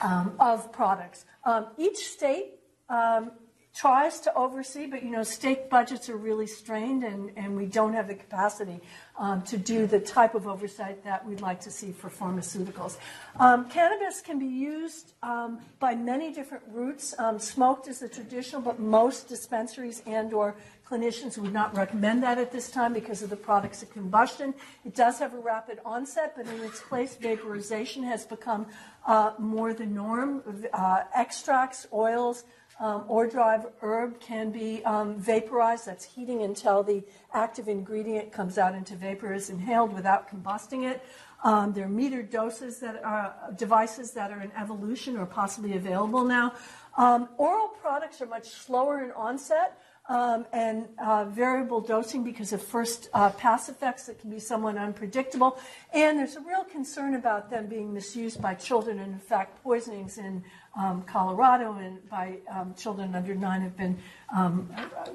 [0.00, 1.26] um, of products.
[1.44, 2.54] Um, each state
[2.88, 3.32] um,
[3.80, 7.94] tries to oversee, but you know, state budgets are really strained, and, and we don't
[7.94, 8.78] have the capacity
[9.18, 12.98] um, to do the type of oversight that we'd like to see for pharmaceuticals.
[13.38, 17.14] Um, cannabis can be used um, by many different routes.
[17.18, 20.56] Um, smoked is the traditional, but most dispensaries and/or
[20.86, 24.52] clinicians would not recommend that at this time because of the products of combustion.
[24.84, 28.66] It does have a rapid onset, but in its place, vaporization has become
[29.06, 30.42] uh, more the norm.
[30.74, 32.44] Uh, extracts, oils
[32.80, 35.86] um, or dried herb can be um, vaporized.
[35.86, 41.04] That's heating until the active ingredient comes out into vapor, is inhaled without combusting it.
[41.44, 46.24] Um, there are metered doses that are devices that are in evolution or possibly available
[46.24, 46.54] now.
[46.96, 49.78] Um, oral products are much slower in onset
[50.08, 54.76] um, and uh, variable dosing because of first uh, pass effects that can be somewhat
[54.76, 55.58] unpredictable.
[55.94, 58.98] And there's a real concern about them being misused by children.
[58.98, 60.42] And in fact, poisonings in
[60.78, 63.98] um, Colorado and by um, children under nine have been
[64.34, 64.68] um,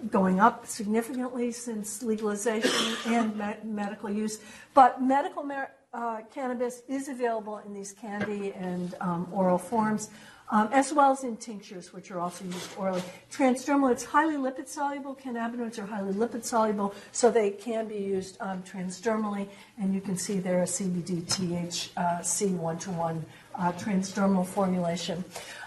[0.10, 4.40] going up significantly since legalization and me- medical use.
[4.74, 10.10] But medical mar- uh, cannabis is available in these candy and um, oral forms
[10.50, 13.02] um, as well as in tinctures, which are also used orally.
[13.32, 15.16] Transdermal, it's highly lipid soluble.
[15.16, 19.48] Cannabinoids are highly lipid soluble, so they can be used um, transdermally.
[19.80, 23.26] And you can see there a CBD THC one to one
[23.74, 25.24] transdermal formulation.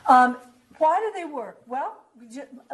[0.07, 0.37] Um,
[0.79, 1.59] why do they work?
[1.67, 1.97] Well,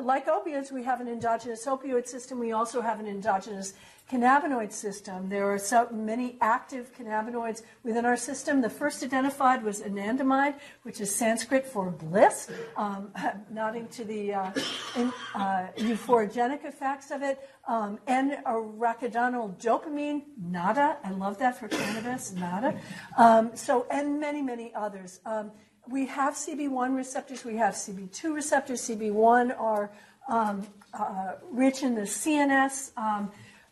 [0.02, 2.38] like opiates, we have an endogenous opioid system.
[2.38, 3.74] We also have an endogenous
[4.10, 5.28] cannabinoid system.
[5.28, 8.60] There are so many active cannabinoids within our system.
[8.60, 13.10] The first identified was anandamide, which is Sanskrit for bliss, um,
[13.50, 14.50] nodding to the uh,
[14.96, 17.48] in, uh, euphorogenic effects of it.
[17.66, 20.98] Um, and arachidonyl dopamine, nada.
[21.02, 22.78] I love that for cannabis, nada.
[23.16, 25.20] Um, so, and many, many others.
[25.24, 25.50] Um,
[25.88, 28.82] we have CB1 receptors, we have CB2 receptors.
[28.82, 29.90] CB1 are
[30.28, 32.90] um, uh, rich in the CNS.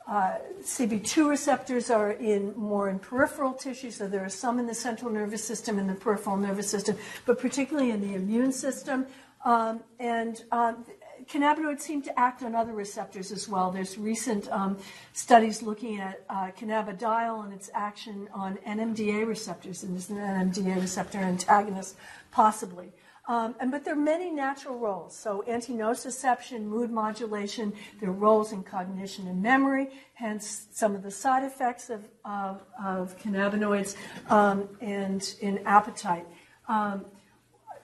[0.06, 4.66] Um, uh, CB2 receptors are in more in peripheral tissue, so there are some in
[4.66, 6.96] the central nervous system and the peripheral nervous system,
[7.26, 9.06] but particularly in the immune system.
[9.44, 10.84] Um, and um,
[11.28, 13.70] cannabinoids seem to act on other receptors as well.
[13.70, 14.78] There's recent um,
[15.12, 20.80] studies looking at uh, cannabidiol and its action on NMDA receptors, and is an NMDA
[20.80, 21.96] receptor antagonist,
[22.30, 22.92] possibly.
[23.28, 25.16] Um, and, but there are many natural roles.
[25.16, 31.10] So anti-nociception, mood modulation, there are roles in cognition and memory, hence some of the
[31.10, 33.94] side effects of, of, of cannabinoids
[34.28, 36.26] um, and in appetite.
[36.68, 37.04] Um,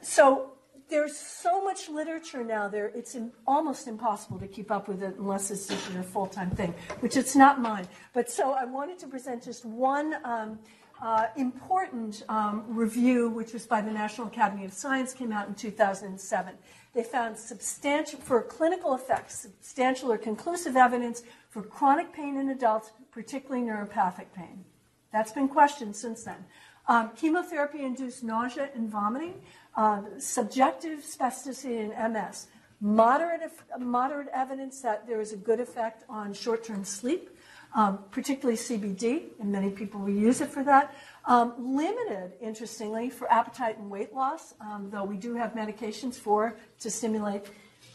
[0.03, 0.53] so
[0.89, 5.17] there's so much literature now there, it's in, almost impossible to keep up with it
[5.19, 7.87] unless it's just your full-time thing, which it's not mine.
[8.13, 10.59] But so I wanted to present just one um,
[11.01, 15.55] uh, important um, review, which was by the National Academy of Science, came out in
[15.55, 16.55] 2007.
[16.95, 22.91] They found substantial, for clinical effects, substantial or conclusive evidence for chronic pain in adults,
[23.13, 24.65] particularly neuropathic pain.
[25.13, 26.45] That's been questioned since then.
[26.89, 29.35] Um, chemotherapy induced nausea and vomiting,
[29.77, 32.49] uh, subjective spasticity in MS,
[32.81, 33.43] moderate,
[33.79, 37.31] moderate evidence that there is a good effect on short term sleep,
[37.75, 40.95] um, particularly CBD, and many people will use it for that.
[41.25, 46.57] Um, limited, interestingly, for appetite and weight loss, um, though we do have medications for
[46.81, 47.47] to stimulate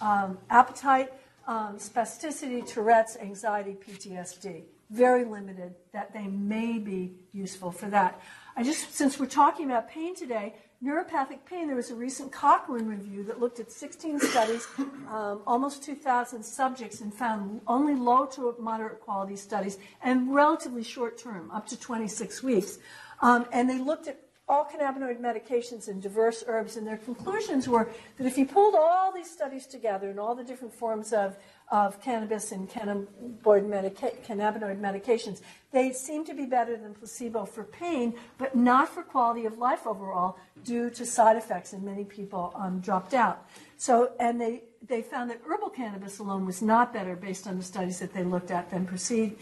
[0.02, 1.12] um, appetite,
[1.48, 4.64] um, spasticity, Tourette's, anxiety, PTSD.
[4.92, 8.22] Very limited that they may be useful for that.
[8.56, 10.54] I just, since we're talking about pain today,
[10.84, 14.68] neuropathic pain, there was a recent Cochrane review that looked at 16 studies,
[15.10, 21.18] um, almost 2,000 subjects, and found only low to moderate quality studies and relatively short
[21.18, 22.80] term, up to 26 weeks.
[23.22, 24.20] Um, and they looked at
[24.50, 29.14] all cannabinoid medications and diverse herbs, and their conclusions were that if you pulled all
[29.14, 31.38] these studies together and all the different forms of
[31.72, 35.42] of cannabis and cannabinoid, medica- cannabinoid medications.
[35.72, 39.88] They seem to be better than placebo for pain, but not for quality of life
[39.88, 43.46] overall due to side effects, and many people um, dropped out.
[43.78, 47.64] So, and they, they found that herbal cannabis alone was not better based on the
[47.64, 49.38] studies that they looked at than proceed,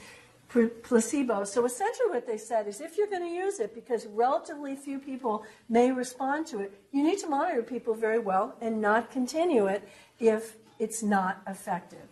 [0.84, 1.44] placebo.
[1.46, 5.00] So essentially what they said is if you're going to use it, because relatively few
[5.00, 9.68] people may respond to it, you need to monitor people very well and not continue
[9.68, 9.88] it
[10.20, 12.08] if it's not effective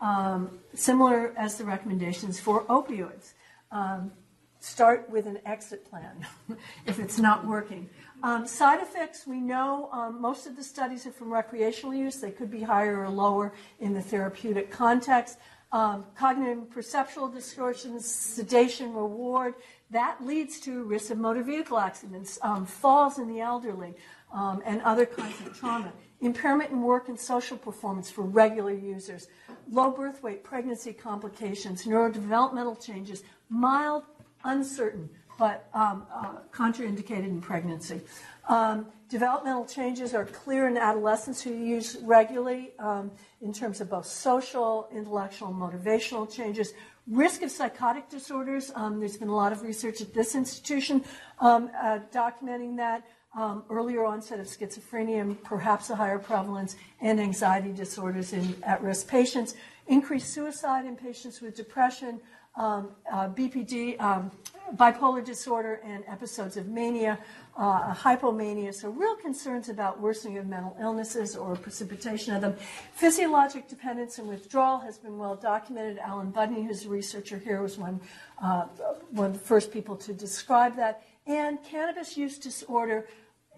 [0.00, 3.32] um, similar as the recommendations for opioids.
[3.70, 4.10] um,
[4.58, 6.26] start with an exit plan
[6.86, 7.88] if it's not working.
[8.22, 12.16] Um, side effects, we know um, most of the studies are from recreational use.
[12.16, 15.38] They could be higher or lower in the therapeutic context.
[15.72, 19.54] Um, cognitive perceptual distortions, sedation, reward,
[19.90, 23.94] that leads to risk of motor vehicle accidents, um, falls in the elderly,
[24.36, 25.92] um, and other kinds of trauma.
[26.20, 29.28] Impairment in work and social performance for regular users,
[29.70, 34.04] low birth weight, pregnancy complications, neurodevelopmental changes, mild,
[34.44, 35.08] uncertain,
[35.38, 38.00] but um, uh, contraindicated in pregnancy.
[38.48, 43.10] Um, developmental changes are clear in adolescents who use regularly um,
[43.42, 46.72] in terms of both social, intellectual, motivational changes.
[47.06, 51.04] Risk of psychotic disorders, um, there's been a lot of research at this institution
[51.40, 53.04] um, uh, documenting that.
[53.36, 59.08] Um, earlier onset of schizophrenia perhaps a higher prevalence, and anxiety disorders in at risk
[59.08, 59.54] patients.
[59.88, 62.18] Increased suicide in patients with depression,
[62.56, 64.30] um, uh, BPD, um,
[64.76, 67.18] bipolar disorder, and episodes of mania,
[67.58, 68.72] uh, hypomania.
[68.72, 72.56] So, real concerns about worsening of mental illnesses or precipitation of them.
[72.94, 75.98] Physiologic dependence and withdrawal has been well documented.
[75.98, 78.00] Alan Budney, who's a researcher here, was one,
[78.42, 78.64] uh,
[79.10, 81.02] one of the first people to describe that.
[81.26, 83.06] And cannabis use disorder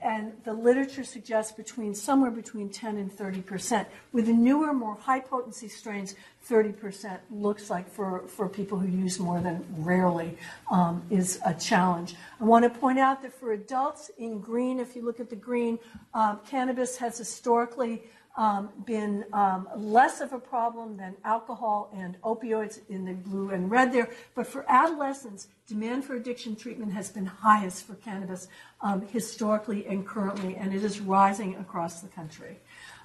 [0.03, 3.88] and the literature suggests between somewhere between 10 and 30 percent.
[4.12, 8.88] With the newer, more high potency strains, 30 percent looks like for, for people who
[8.88, 10.36] use more than rarely
[10.70, 12.14] um, is a challenge.
[12.40, 15.36] I want to point out that for adults in green, if you look at the
[15.36, 15.78] green,
[16.14, 18.03] uh, cannabis has historically
[18.38, 23.68] um, been um, less of a problem than alcohol and opioids in the blue and
[23.68, 24.09] red there.
[24.36, 28.46] But for adolescents, demand for addiction treatment has been highest for cannabis
[28.81, 32.59] um, historically and currently, and it is rising across the country.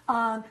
[0.07, 0.43] Um,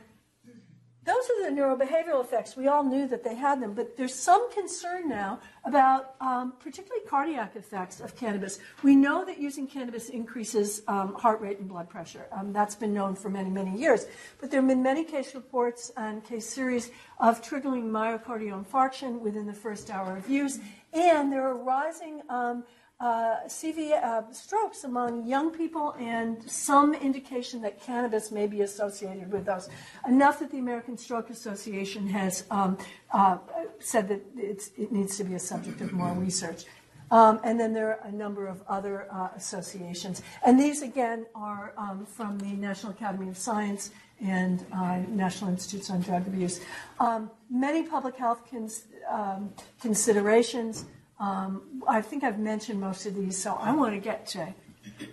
[1.04, 2.56] those are the neurobehavioral effects.
[2.56, 7.04] We all knew that they had them, but there's some concern now about um, particularly
[7.08, 8.60] cardiac effects of cannabis.
[8.84, 12.26] We know that using cannabis increases um, heart rate and blood pressure.
[12.30, 14.06] Um, that's been known for many, many years.
[14.40, 19.44] But there have been many case reports and case series of triggering myocardial infarction within
[19.44, 20.60] the first hour of use,
[20.92, 22.62] and there are rising um,
[23.02, 29.32] uh, CV uh, strokes among young people and some indication that cannabis may be associated
[29.32, 29.68] with those.
[30.06, 32.78] Enough that the American Stroke Association has um,
[33.12, 33.38] uh,
[33.80, 36.64] said that it needs to be a subject of more research.
[37.10, 40.22] Um, and then there are a number of other uh, associations.
[40.46, 43.90] And these, again, are um, from the National Academy of Science
[44.20, 46.60] and uh, National Institutes on Drug Abuse.
[47.00, 50.84] Um, many public health cons- um, considerations.
[51.22, 54.52] Um, I think I've mentioned most of these, so I want to get to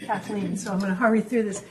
[0.02, 1.64] Kathleen, so I'm going to hurry through this.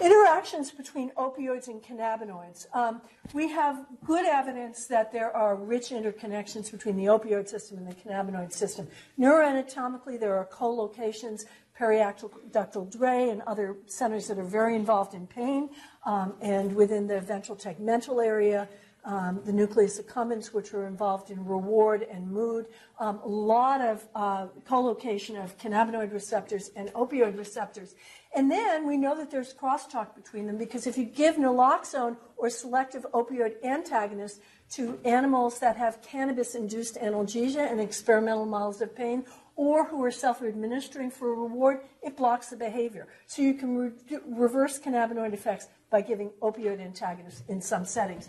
[0.00, 2.66] Interactions between opioids and cannabinoids.
[2.74, 3.00] Um,
[3.32, 7.94] we have good evidence that there are rich interconnections between the opioid system and the
[7.94, 8.88] cannabinoid system.
[9.16, 11.46] Neuroanatomically, there are co-locations,
[11.78, 15.70] periaqueductal gray and other centers that are very involved in pain,
[16.04, 18.68] um, and within the ventral tegmental area,
[19.04, 22.66] um, the nucleus accumbens, which are involved in reward and mood,
[22.98, 27.94] um, a lot of uh, co-location of cannabinoid receptors and opioid receptors.
[28.34, 32.50] And then we know that there's crosstalk between them because if you give naloxone or
[32.50, 34.40] selective opioid antagonists
[34.70, 39.24] to animals that have cannabis-induced analgesia and experimental models of pain,
[39.56, 43.08] or who are self-administering for a reward, it blocks the behavior.
[43.26, 48.28] So you can re- reverse cannabinoid effects by giving opioid antagonists in some settings.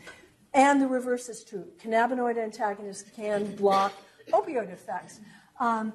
[0.53, 1.67] And the reverse is true.
[1.81, 3.93] Cannabinoid antagonists can block
[4.31, 5.19] opioid effects.
[5.59, 5.93] Um,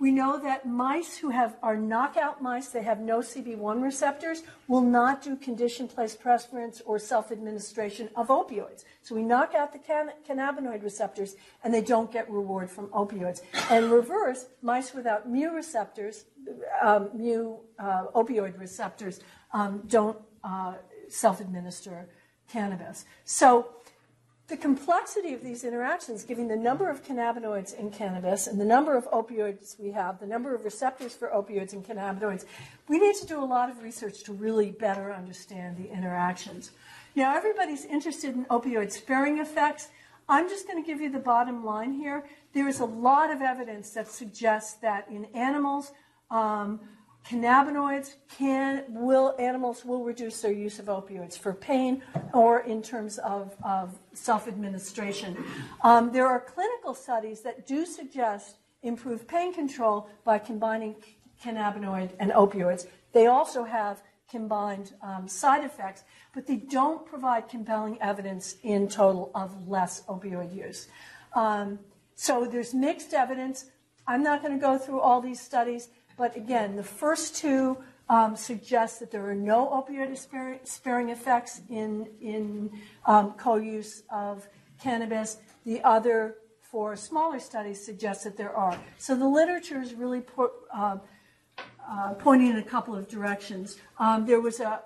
[0.00, 4.80] we know that mice who have are knockout mice, they have no CB1 receptors, will
[4.80, 8.84] not do condition place preference or self administration of opioids.
[9.02, 13.42] So we knock out the can- cannabinoid receptors and they don't get reward from opioids.
[13.70, 16.24] And reverse, mice without mu receptors,
[16.82, 19.20] um, mu uh, opioid receptors,
[19.52, 20.74] um, don't uh,
[21.08, 22.08] self administer
[22.48, 23.04] cannabis.
[23.24, 23.68] So
[24.46, 28.94] the complexity of these interactions, given the number of cannabinoids in cannabis and the number
[28.94, 32.44] of opioids we have, the number of receptors for opioids and cannabinoids,
[32.86, 36.72] we need to do a lot of research to really better understand the interactions.
[37.16, 39.88] Now, everybody's interested in opioid sparing effects.
[40.28, 42.24] I'm just going to give you the bottom line here.
[42.52, 45.92] There is a lot of evidence that suggests that in animals,
[46.30, 46.80] um,
[47.26, 52.02] cannabinoids can will animals will reduce their use of opioids for pain
[52.32, 55.42] or in terms of, of self-administration.
[55.82, 60.96] Um, there are clinical studies that do suggest improved pain control by combining
[61.42, 62.86] cannabinoid and opioids.
[63.12, 66.04] They also have combined um, side effects
[66.34, 70.88] but they don't provide compelling evidence in total of less opioid use.
[71.34, 71.78] Um,
[72.16, 73.66] so there's mixed evidence.
[74.06, 78.36] I'm not going to go through all these studies, but again, the first two um,
[78.36, 80.16] suggest that there are no opioid
[80.64, 82.70] sparing effects in, in
[83.06, 84.46] um, co use of
[84.80, 85.38] cannabis.
[85.64, 88.78] The other four smaller studies suggest that there are.
[88.98, 90.98] So the literature is really po- uh,
[91.88, 93.78] uh, pointing in a couple of directions.
[93.98, 94.80] Um, there was a,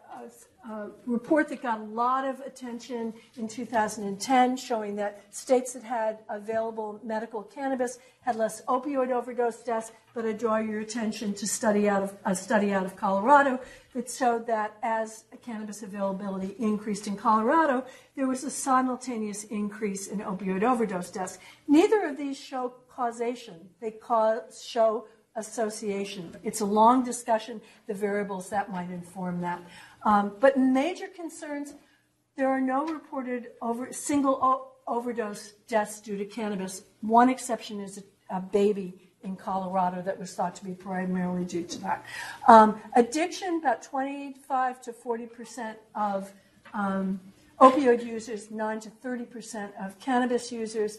[0.69, 6.19] a, report that got a lot of attention in 2010 showing that states that had
[6.29, 11.89] available medical cannabis had less opioid overdose deaths, but I draw your attention to study
[11.89, 13.61] out of, a study out of Colorado
[13.95, 17.85] that showed that as cannabis availability increased in Colorado,
[18.17, 21.39] there was a simultaneous increase in opioid overdose deaths.
[21.67, 23.55] Neither of these show causation.
[23.81, 25.07] They cause, show
[25.39, 26.37] association.
[26.43, 29.63] It's a long discussion, the variables that might inform that.
[30.05, 31.75] Um, but major concerns,
[32.37, 36.83] there are no reported over, single o- overdose deaths due to cannabis.
[37.01, 41.65] One exception is a, a, baby in Colorado that was thought to be primarily due
[41.65, 42.05] to that.
[42.47, 46.33] Um, addiction, about 25 to 40 percent of
[46.73, 47.21] um,
[47.61, 50.99] opioid users, 9 to 30 percent of cannabis users.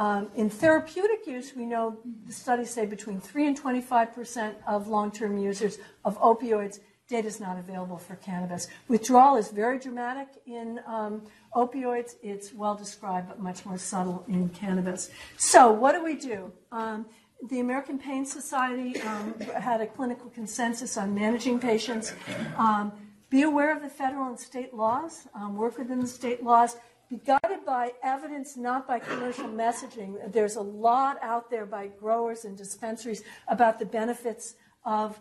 [0.00, 4.88] Um, in therapeutic use, we know the studies say between 3 and 25 percent of
[4.88, 5.76] long term users
[6.06, 6.80] of opioids.
[7.06, 8.68] Data is not available for cannabis.
[8.88, 12.12] Withdrawal is very dramatic in um, opioids.
[12.22, 15.10] It's well described, but much more subtle in cannabis.
[15.36, 16.50] So, what do we do?
[16.72, 17.04] Um,
[17.50, 22.14] the American Pain Society um, had a clinical consensus on managing patients.
[22.56, 22.92] Um,
[23.28, 26.76] be aware of the federal and state laws, um, work within the state laws,
[27.10, 30.32] be guided by evidence, not by commercial messaging.
[30.32, 34.54] There's a lot out there by growers and dispensaries about the benefits
[34.84, 35.18] of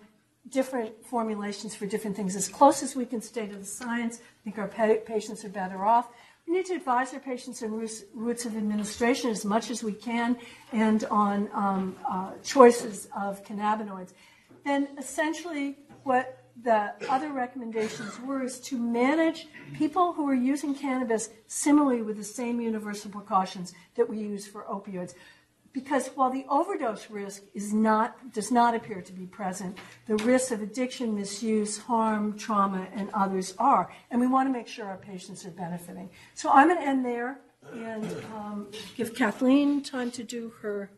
[0.49, 2.35] different formulations for different things.
[2.35, 5.49] As close as we can stay to the science, I think our pa- patients are
[5.49, 6.09] better off.
[6.47, 7.71] We need to advise our patients on
[8.13, 10.37] routes of administration as much as we can
[10.71, 14.13] and on um, uh, choices of cannabinoids.
[14.63, 21.29] Then essentially, what the other recommendations were is to manage people who are using cannabis
[21.47, 25.13] similarly with the same universal precautions that we use for opioids.
[25.71, 30.51] Because while the overdose risk is not, does not appear to be present, the risks
[30.51, 33.91] of addiction, misuse, harm, trauma, and others are.
[34.09, 36.09] And we want to make sure our patients are benefiting.
[36.33, 37.39] So I'm going to end there
[37.71, 38.05] and
[38.35, 40.89] um, give Kathleen time to do her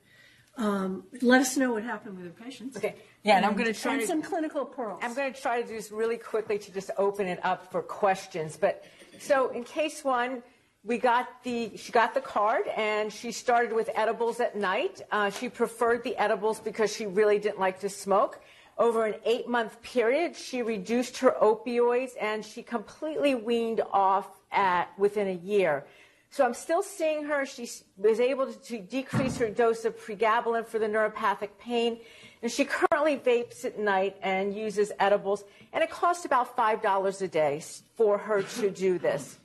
[0.57, 2.78] um, let us know what happened with her patients.
[2.78, 2.95] Okay.
[3.24, 4.99] Yeah, and, and I'm going to try to, some clinical pearls.
[5.03, 7.82] I'm going to try to do this really quickly to just open it up for
[7.82, 8.57] questions.
[8.57, 8.84] But
[9.19, 10.41] so in case one,
[10.84, 15.01] we got the she got the card and she started with edibles at night.
[15.11, 18.39] Uh, she preferred the edibles because she really didn't like to smoke.
[18.80, 24.89] Over an eight month period, she reduced her opioids and she completely weaned off at
[24.97, 25.86] within a year.
[26.32, 27.45] So I'm still seeing her.
[27.45, 31.99] She was able to, to decrease her dose of pregabalin for the neuropathic pain.
[32.41, 35.43] And she currently vapes at night and uses edibles.
[35.73, 37.61] And it costs about $5 a day
[37.95, 39.37] for her to do this.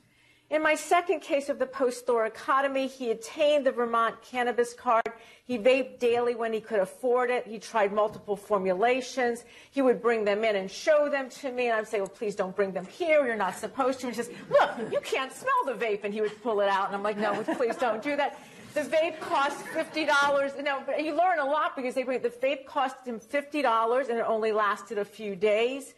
[0.49, 5.03] In my second case of the post-thoracotomy, he attained the Vermont cannabis card.
[5.43, 7.45] He vaped daily when he could afford it.
[7.45, 9.43] He tried multiple formulations.
[9.71, 12.33] He would bring them in and show them to me, and I'd say, well, please
[12.33, 13.25] don't bring them here.
[13.25, 14.07] You're not supposed to.
[14.07, 16.05] And he says, look, you can't smell the vape.
[16.05, 18.39] And he would pull it out, and I'm like, no, please don't do that.
[18.77, 20.63] The vape costs $50.
[20.63, 24.25] No, but you learn a lot because they the vape cost him $50, and it
[24.27, 25.95] only lasted a few days.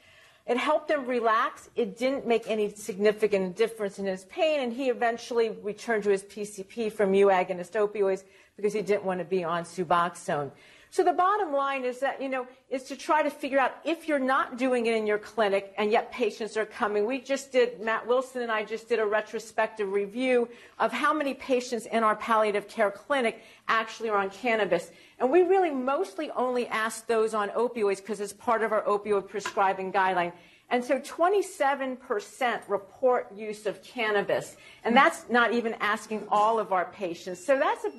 [0.48, 1.70] It helped him relax.
[1.76, 6.24] It didn't make any significant difference in his pain, and he eventually returned to his
[6.24, 8.24] PCP from mu agonist opioids
[8.56, 10.50] because he didn't want to be on Suboxone.
[10.92, 14.08] So the bottom line is that, you know, is to try to figure out if
[14.08, 17.06] you're not doing it in your clinic and yet patients are coming.
[17.06, 21.36] We just did, Matt Wilson and I just did a retrospective review of how many
[21.36, 24.90] patients in our palliative care clinic actually are on cannabis.
[25.20, 29.30] And we really mostly only asked those on opioids because it's part of our opioid
[29.30, 30.34] prescribing guideline.
[30.72, 34.58] And so 27% report use of cannabis.
[34.84, 37.44] And that's not even asking all of our patients.
[37.44, 37.92] So that's a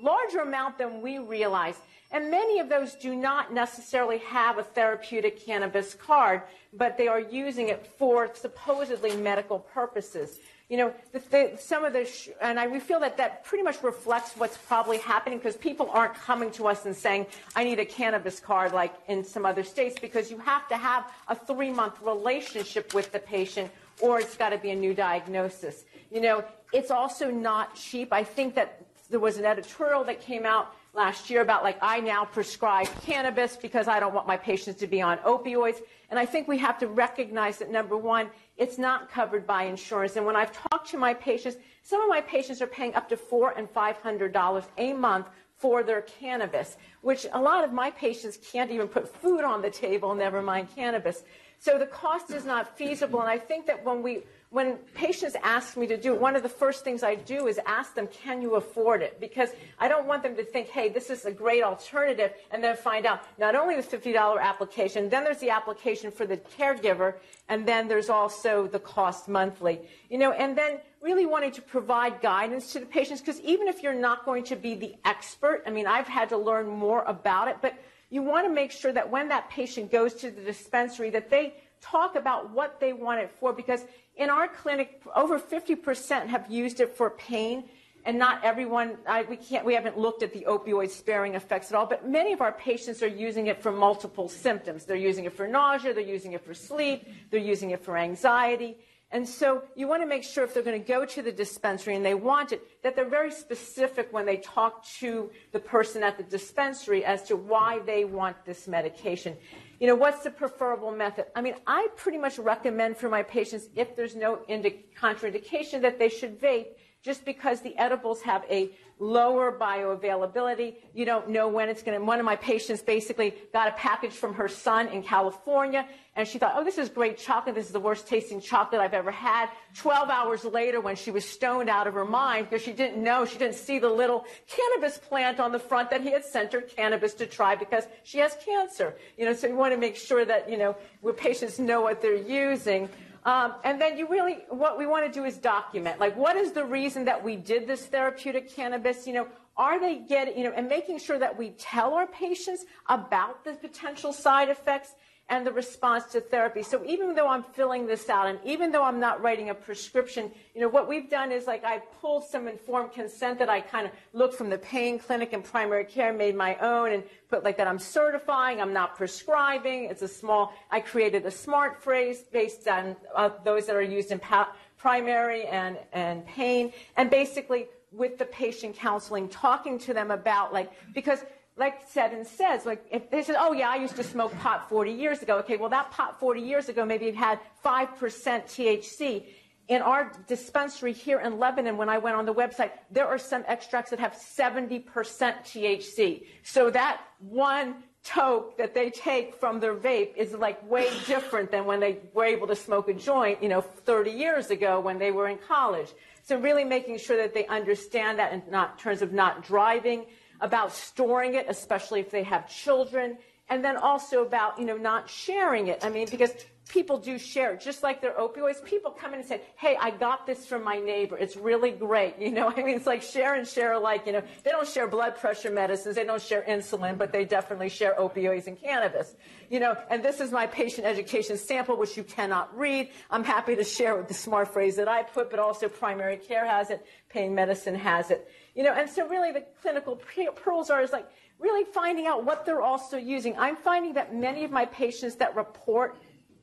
[0.00, 1.76] larger amount than we realize.
[2.10, 6.42] And many of those do not necessarily have a therapeutic cannabis card,
[6.72, 10.38] but they are using it for supposedly medical purposes
[10.68, 13.64] you know, the, the, some of the, sh- and I we feel that that pretty
[13.64, 17.78] much reflects what's probably happening because people aren't coming to us and saying, I need
[17.78, 21.70] a cannabis card like in some other states because you have to have a three
[21.70, 25.84] month relationship with the patient or it's got to be a new diagnosis.
[26.12, 28.12] You know, it's also not cheap.
[28.12, 32.00] I think that there was an editorial that came out last year about like I
[32.00, 35.80] now prescribe cannabis because I don't want my patients to be on opioids.
[36.10, 40.16] And I think we have to recognize that number one, it's not covered by insurance.
[40.16, 43.16] And when I've talked to my patients, some of my patients are paying up to
[43.16, 47.90] four and five hundred dollars a month for their cannabis, which a lot of my
[47.92, 51.22] patients can't even put food on the table, never mind cannabis.
[51.60, 53.20] So the cost is not feasible.
[53.20, 56.48] And I think that when we when patients ask me to do one of the
[56.48, 59.20] first things I do is ask them, can you afford it?
[59.20, 62.74] Because I don't want them to think, hey, this is a great alternative, and then
[62.74, 67.14] find out not only the $50 application, then there's the application for the caregiver,
[67.50, 69.80] and then there's also the cost monthly.
[70.08, 73.82] You know, and then really wanting to provide guidance to the patients, because even if
[73.82, 77.48] you're not going to be the expert, I mean, I've had to learn more about
[77.48, 77.74] it, but
[78.08, 81.52] you want to make sure that when that patient goes to the dispensary that they
[81.80, 83.84] talk about what they want it for because
[84.18, 87.64] in our clinic over 50% have used it for pain
[88.04, 91.76] and not everyone I, we can't we haven't looked at the opioid sparing effects at
[91.76, 95.32] all but many of our patients are using it for multiple symptoms they're using it
[95.32, 98.76] for nausea they're using it for sleep they're using it for anxiety
[99.10, 101.96] and so you want to make sure if they're going to go to the dispensary
[101.96, 106.18] and they want it, that they're very specific when they talk to the person at
[106.18, 109.34] the dispensary as to why they want this medication.
[109.80, 111.26] You know, what's the preferable method?
[111.36, 115.98] I mean, I pretty much recommend for my patients, if there's no indi- contraindication, that
[116.00, 116.68] they should vape
[117.02, 120.76] just because the edibles have a lower bioavailability.
[120.94, 122.04] You don't know when it's going to.
[122.04, 125.86] One of my patients basically got a package from her son in California,
[126.16, 127.54] and she thought, oh, this is great chocolate.
[127.54, 129.50] This is the worst tasting chocolate I've ever had.
[129.76, 133.24] 12 hours later, when she was stoned out of her mind because she didn't know,
[133.24, 136.60] she didn't see the little cannabis plant on the front that he had sent her
[136.60, 138.96] cannabis to try because she has cancer.
[139.16, 140.76] You know, so you want to make sure that, you know,
[141.16, 142.88] patients know what they're using.
[143.24, 146.00] Um, and then you really, what we want to do is document.
[146.00, 149.06] Like, what is the reason that we did this therapeutic cannabis?
[149.06, 152.64] You know, are they getting, you know, and making sure that we tell our patients
[152.88, 154.94] about the potential side effects
[155.30, 156.62] and the response to therapy.
[156.62, 160.30] So even though I'm filling this out and even though I'm not writing a prescription,
[160.54, 163.86] you know, what we've done is like I pulled some informed consent that I kind
[163.86, 167.58] of looked from the pain clinic and primary care, made my own and put like
[167.58, 169.84] that I'm certifying, I'm not prescribing.
[169.84, 174.10] It's a small, I created a smart phrase based on uh, those that are used
[174.10, 176.72] in pa- primary and, and pain.
[176.96, 181.20] And basically with the patient counseling, talking to them about like, because
[181.58, 184.92] like Seddon says, like if they said, oh yeah, I used to smoke pot 40
[184.92, 185.38] years ago.
[185.38, 189.24] Okay, well that pot 40 years ago maybe it had 5% THC.
[189.66, 193.44] In our dispensary here in Lebanon, when I went on the website, there are some
[193.46, 196.24] extracts that have 70% THC.
[196.42, 201.66] So that one toke that they take from their vape is like way different than
[201.66, 205.10] when they were able to smoke a joint, you know, 30 years ago when they
[205.10, 205.88] were in college.
[206.22, 210.06] So really making sure that they understand that in not, terms of not driving,
[210.40, 213.18] about storing it, especially if they have children,
[213.48, 215.84] and then also about, you know, not sharing it.
[215.84, 216.32] I mean, because
[216.68, 218.62] people do share just like their opioids.
[218.64, 221.16] People come in and say, hey, I got this from my neighbor.
[221.16, 222.16] It's really great.
[222.28, 224.02] You know, I mean, it's like share and share alike.
[224.04, 225.96] You know, they don't share blood pressure medicines.
[225.96, 229.14] They don't share insulin, but they definitely share opioids and cannabis.
[229.48, 232.90] You know, and this is my patient education sample, which you cannot read.
[233.10, 236.44] I'm happy to share with the smart phrase that I put, but also primary care
[236.44, 238.30] has it, pain medicine has it.
[238.58, 242.44] You know, and so really the clinical pearls are is like really finding out what
[242.44, 243.38] they're also using.
[243.38, 245.96] I'm finding that many of my patients that report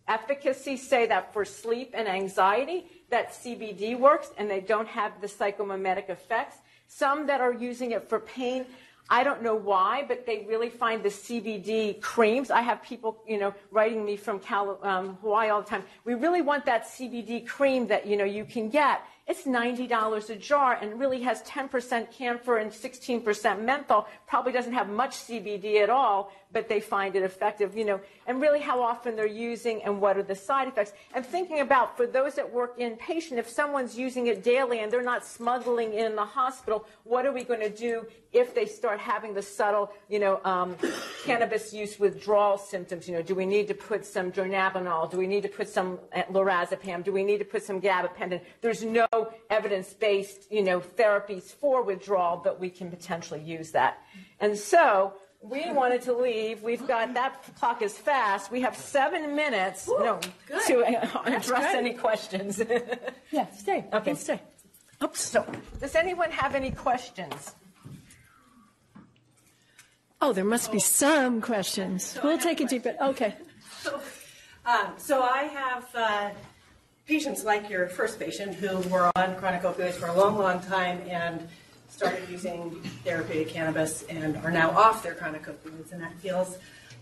[0.08, 5.28] efficacy say that for sleep and anxiety that CBD works and they don't have the
[5.28, 6.56] psychomimetic effects.
[6.88, 8.66] Some that are using it for pain,
[9.10, 12.50] I don't know why, but they really find the CBD creams.
[12.50, 14.40] I have people, you know, writing me from
[14.84, 15.84] um, Hawaii all the time.
[16.06, 20.36] We really want that CBD cream that, you know, you can get it's $90 a
[20.36, 24.08] jar and really has 10% camphor and 16% menthol.
[24.28, 28.40] Probably doesn't have much CBD at all, but they find it effective, you know, and
[28.40, 30.94] really how often they're using and what are the side effects.
[31.14, 35.02] And thinking about for those that work inpatient, if someone's using it daily and they're
[35.02, 39.34] not smuggling in the hospital, what are we going to do if they start having
[39.34, 40.76] the subtle, you know, um,
[41.24, 43.08] cannabis use withdrawal symptoms?
[43.08, 45.10] You know, do we need to put some dronabinol?
[45.10, 45.98] Do we need to put some
[46.32, 47.04] lorazepam?
[47.04, 48.40] Do we need to put some gabapentin?
[48.62, 49.08] There's no
[49.50, 53.94] evidence-based, you know, therapies for withdrawal, but we can potentially use that.
[54.40, 56.64] And so we wanted to leave.
[56.64, 58.52] We've got that clock is fast.
[58.52, 60.20] We have seven minutes Ooh, no,
[60.68, 60.76] to
[61.26, 62.62] address any questions.
[63.32, 63.86] yeah, stay.
[63.94, 64.42] Okay, we'll stay.
[65.04, 65.22] Oops.
[65.22, 65.46] So,
[65.80, 67.54] does anyone have any questions?
[70.22, 72.06] Oh, there must be some questions.
[72.06, 73.02] So we'll take a deep breath.
[73.02, 73.36] Okay.
[73.86, 74.02] So,
[74.66, 75.86] um, so I have.
[75.94, 76.30] Uh,
[77.08, 81.02] patients like your first patient who were on chronic opioids for a long, long time
[81.08, 81.48] and
[81.88, 82.72] started using
[83.04, 86.58] therapeutic cannabis and are now off their chronic opioids, and that feels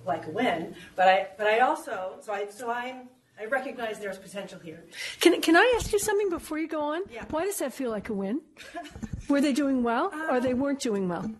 [0.06, 0.76] like a win.
[0.96, 3.08] But I, but I also, so I, so I'm,
[3.40, 4.84] I recognize there's potential here.
[5.20, 7.02] Can, can I ask you something before you go on?
[7.12, 7.24] Yeah.
[7.30, 8.42] Why does that feel like a win?
[9.30, 11.32] Were they doing well, or um, they weren't doing well?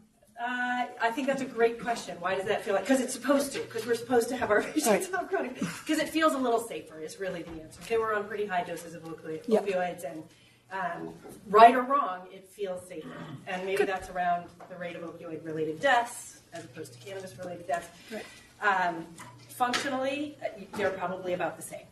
[0.44, 2.18] Uh, I think that's a great question.
[2.20, 2.84] Why does that feel like?
[2.84, 3.60] Because it's supposed to.
[3.60, 5.58] Because we're supposed to have our patients on chronic.
[5.58, 7.00] Because it feels a little safer.
[7.00, 7.80] Is really the answer.
[7.88, 9.66] They were on pretty high doses of opioid, Yep.
[9.66, 10.24] opioids, and
[10.72, 11.14] um,
[11.50, 13.08] right or wrong, it feels safer.
[13.48, 17.88] And maybe that's around the rate of opioid-related deaths as opposed to cannabis-related deaths.
[18.12, 18.26] Right.
[18.62, 19.06] Um,
[19.50, 21.86] functionally, uh, they're probably about the same.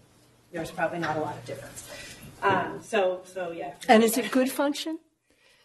[0.52, 1.88] There's probably not a lot of difference.
[2.41, 3.74] Um, so, so yeah.
[3.88, 4.99] And is it good function?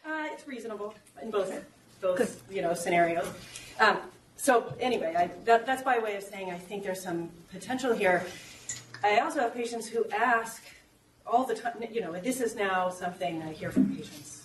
[0.07, 1.65] Uh, it's reasonable in both
[2.07, 3.27] both you know scenarios.
[3.81, 3.99] Um,
[4.37, 8.25] so anyway, I, that, that's by way of saying I think there's some potential here.
[9.03, 10.63] I also have patients who ask
[11.27, 11.75] all the time.
[11.91, 14.45] You know, this is now something I hear from patients,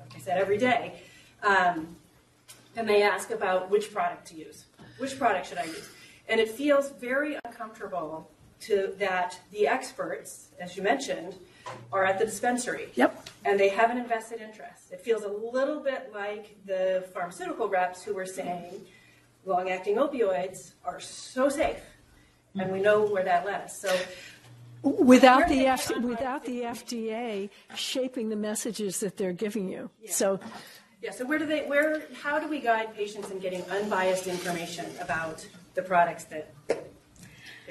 [0.00, 1.00] like I said, every day,
[1.42, 1.96] um,
[2.76, 4.64] and they ask about which product to use.
[4.98, 5.88] Which product should I use?
[6.28, 8.30] And it feels very uncomfortable
[8.60, 11.34] to that the experts, as you mentioned,
[11.92, 12.88] are at the dispensary.
[12.94, 13.28] Yep.
[13.44, 14.92] And they have an invested interest.
[14.92, 18.84] It feels a little bit like the pharmaceutical reps who were saying
[19.44, 21.80] long acting opioids are so safe.
[22.58, 23.80] And we know where that led us.
[23.80, 23.94] So
[24.82, 29.90] Without the F, without the FDA shaping the messages that they're giving you.
[30.08, 30.40] So
[31.00, 34.86] yeah, so where do they where how do we guide patients in getting unbiased information
[35.00, 36.52] about the products that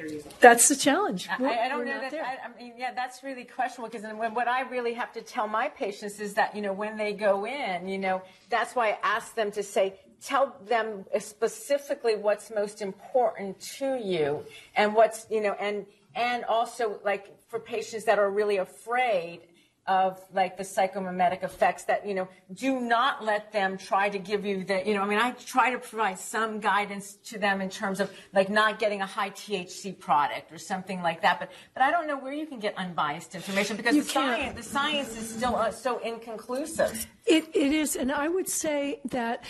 [0.01, 0.31] they're using?
[0.39, 1.27] that's the challenge.
[1.29, 2.13] I, I don't know that.
[2.13, 5.47] I, I mean, yeah, that's really questionable because when, what I really have to tell
[5.47, 8.97] my patients is that you know when they go in, you know, that's why I
[9.03, 14.45] ask them to say, tell them specifically what's most important to you,
[14.75, 15.85] and what's you know, and
[16.15, 19.41] and also like for patients that are really afraid
[19.87, 24.45] of like the psychomimetic effects that you know do not let them try to give
[24.45, 27.69] you the you know i mean i try to provide some guidance to them in
[27.69, 31.81] terms of like not getting a high thc product or something like that but but
[31.81, 34.39] i don't know where you can get unbiased information because You the can't.
[34.39, 38.99] science the science is still uh, so inconclusive It, it is, and I would say
[39.05, 39.45] that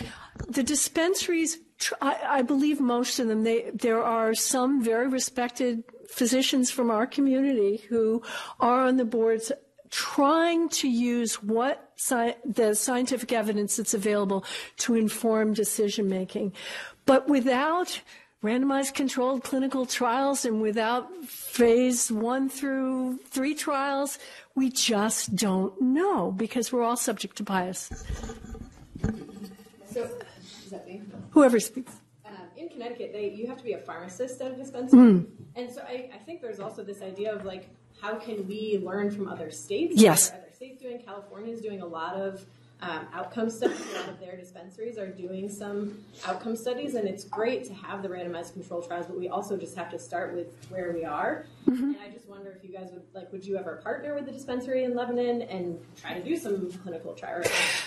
[0.48, 1.58] the dispensaries,
[2.02, 7.06] I, I believe most of them, they, there are some very respected physicians from our
[7.06, 8.22] community who
[8.60, 9.50] are on the boards
[9.92, 14.44] trying to use what sci- the scientific evidence that's available
[14.78, 16.52] to inform decision making.
[17.04, 18.00] But without
[18.42, 24.18] randomized controlled clinical trials and without phase one through three trials,
[24.54, 27.90] we just don't know because we're all subject to bias.
[29.90, 30.08] So,
[30.64, 31.02] is that me?
[31.30, 31.92] Whoever speaks.
[32.24, 35.82] Um, in Connecticut, they you have to be a pharmacist at a dispensary, and so
[35.82, 37.68] I, I think there's also this idea of like
[38.02, 39.94] how can we learn from other states?
[39.96, 40.30] Yes.
[40.30, 41.00] Are other states doing?
[41.00, 42.44] California is doing a lot of
[42.80, 43.80] um, outcome studies.
[43.94, 48.02] A lot of their dispensaries are doing some outcome studies, and it's great to have
[48.02, 49.06] the randomized control trials.
[49.06, 51.46] But we also just have to start with where we are.
[51.68, 54.32] And I just wonder if you guys would like, would you ever partner with the
[54.32, 57.44] dispensary in Lebanon and try to do some clinical trial or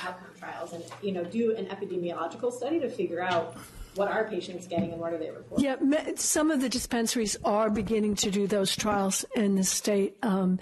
[0.08, 3.58] outcome trials, and you know, do an epidemiological study to figure out
[3.96, 5.66] what are patients getting and what are they reporting?
[5.66, 10.18] Yeah, me- some of the dispensaries are beginning to do those trials in the state.
[10.22, 10.60] Um,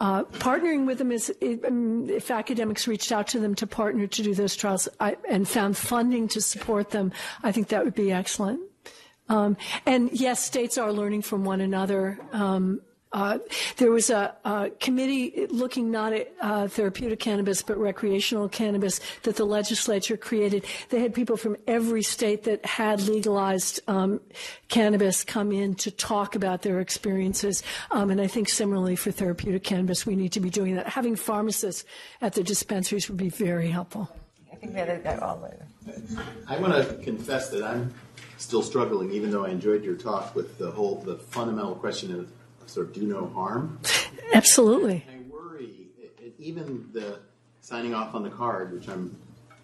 [0.00, 1.32] uh, partnering with them is,
[1.66, 5.46] um, if academics reached out to them to partner to do those trials I, and
[5.46, 7.12] found funding to support them,
[7.42, 8.60] I think that would be excellent.
[9.28, 9.56] Um,
[9.86, 12.18] and yes, states are learning from one another.
[12.32, 12.80] Um,
[13.12, 13.38] uh,
[13.76, 19.36] there was a, a committee looking not at uh, therapeutic cannabis but recreational cannabis that
[19.36, 20.64] the legislature created.
[20.90, 24.20] They had people from every state that had legalized um,
[24.68, 27.64] cannabis come in to talk about their experiences.
[27.90, 30.86] Um, and I think similarly for therapeutic cannabis, we need to be doing that.
[30.86, 31.84] Having pharmacists
[32.20, 34.08] at the dispensaries would be very helpful.
[34.52, 35.66] i think that that all later.
[36.46, 37.92] I want to confess that I'm
[38.36, 42.30] still struggling, even though I enjoyed your talk with the whole the fundamental question of
[42.70, 43.78] sort of do no harm.
[44.32, 45.04] Absolutely.
[45.10, 47.18] I worry, it- it- even the
[47.60, 49.16] signing off on the card, which I'm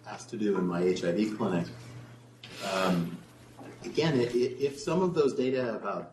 [0.07, 1.65] asked to do in my HIV clinic.
[2.73, 3.17] Um,
[3.85, 6.11] again, i- i- if some of those data about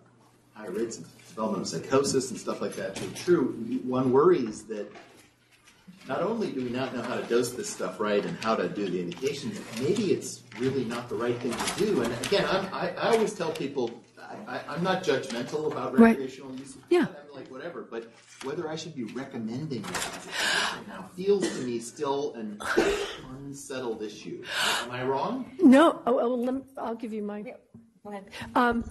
[0.55, 3.53] high rates of development of psychosis and stuff like that are true,
[3.85, 4.91] one worries that
[6.09, 8.69] not only do we not know how to dose this stuff right and how to
[8.69, 12.03] do the indications, maybe it's really not the right thing to do.
[12.03, 13.91] And again, I'm, I, I always tell people
[14.49, 16.11] I, I, I'm not judgmental about Right.
[16.11, 16.75] recreational use.
[16.77, 17.07] Of Yeah.
[17.09, 18.13] I'm like whatever, but
[18.45, 22.59] whether I should be recommending it as a physician now feels to me still an
[23.39, 24.43] unsettled issue.
[24.83, 25.51] Am I wrong?
[25.61, 27.43] No, oh, oh, let me, I'll give you my.
[27.43, 27.53] go
[28.11, 28.25] ahead
[28.55, 28.85] Um,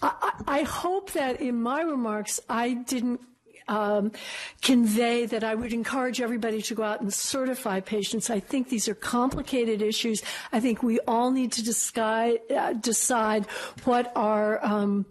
[0.00, 0.12] I,
[0.46, 3.20] I I hope that in my remarks I didn't
[3.68, 4.12] um,
[4.60, 8.30] convey that I would encourage everybody to go out and certify patients.
[8.30, 10.22] I think these are complicated issues.
[10.52, 13.46] I think we all need to decide, uh, decide
[13.84, 15.06] what our um,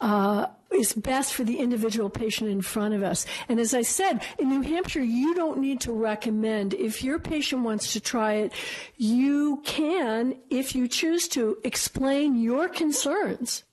[0.00, 3.26] uh, is best for the individual patient in front of us.
[3.48, 6.74] And as I said, in New Hampshire, you don't need to recommend.
[6.74, 8.52] If your patient wants to try it,
[8.96, 13.64] you can, if you choose to, explain your concerns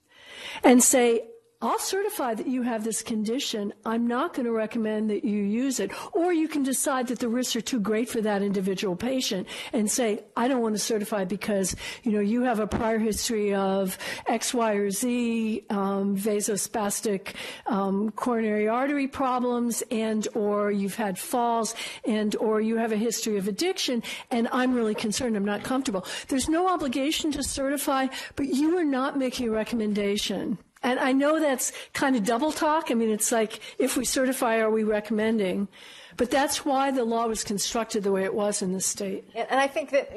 [0.62, 1.28] and say,
[1.62, 3.72] I'll certify that you have this condition.
[3.86, 5.92] I'm not going to recommend that you use it.
[6.12, 9.88] Or you can decide that the risks are too great for that individual patient and
[9.88, 13.96] say, I don't want to certify because, you know, you have a prior history of
[14.26, 17.34] X, Y, or Z, um, vasospastic
[17.66, 23.36] um, coronary artery problems and or you've had falls and or you have a history
[23.36, 24.02] of addiction
[24.32, 25.36] and I'm really concerned.
[25.36, 26.04] I'm not comfortable.
[26.26, 30.58] There's no obligation to certify, but you are not making a recommendation.
[30.82, 32.90] And I know that's kind of double talk.
[32.90, 35.68] I mean, it's like if we certify, are we recommending?
[36.16, 39.28] But that's why the law was constructed the way it was in the state.
[39.34, 40.10] And I think that,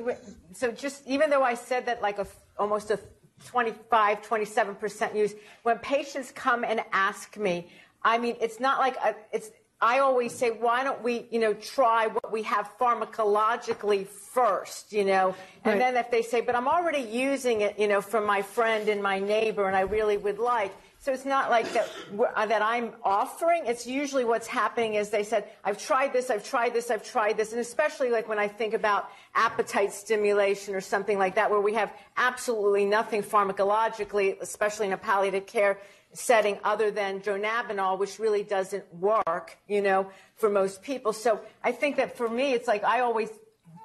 [0.53, 2.99] so just even though I said that like a, almost a
[3.45, 7.69] 25, 27% use, when patients come and ask me,
[8.03, 9.51] I mean, it's not like a, it's,
[9.85, 15.05] I always say, why don't we, you know, try what we have pharmacologically first, you
[15.05, 15.35] know?
[15.63, 15.93] And right.
[15.93, 19.03] then if they say, but I'm already using it, you know, from my friend and
[19.03, 21.87] my neighbor and I really would like, so it's not like that
[22.35, 23.67] uh, that I'm offering.
[23.67, 27.37] It's usually what's happening is they said, I've tried this, I've tried this, I've tried
[27.37, 27.51] this.
[27.51, 31.75] And especially like when I think about appetite stimulation or something like that, where we
[31.75, 35.77] have absolutely nothing pharmacologically, especially in a palliative care
[36.15, 41.13] setting other than dronabinol, which really doesn't work, you know, for most people.
[41.13, 43.29] So I think that for me, it's like I always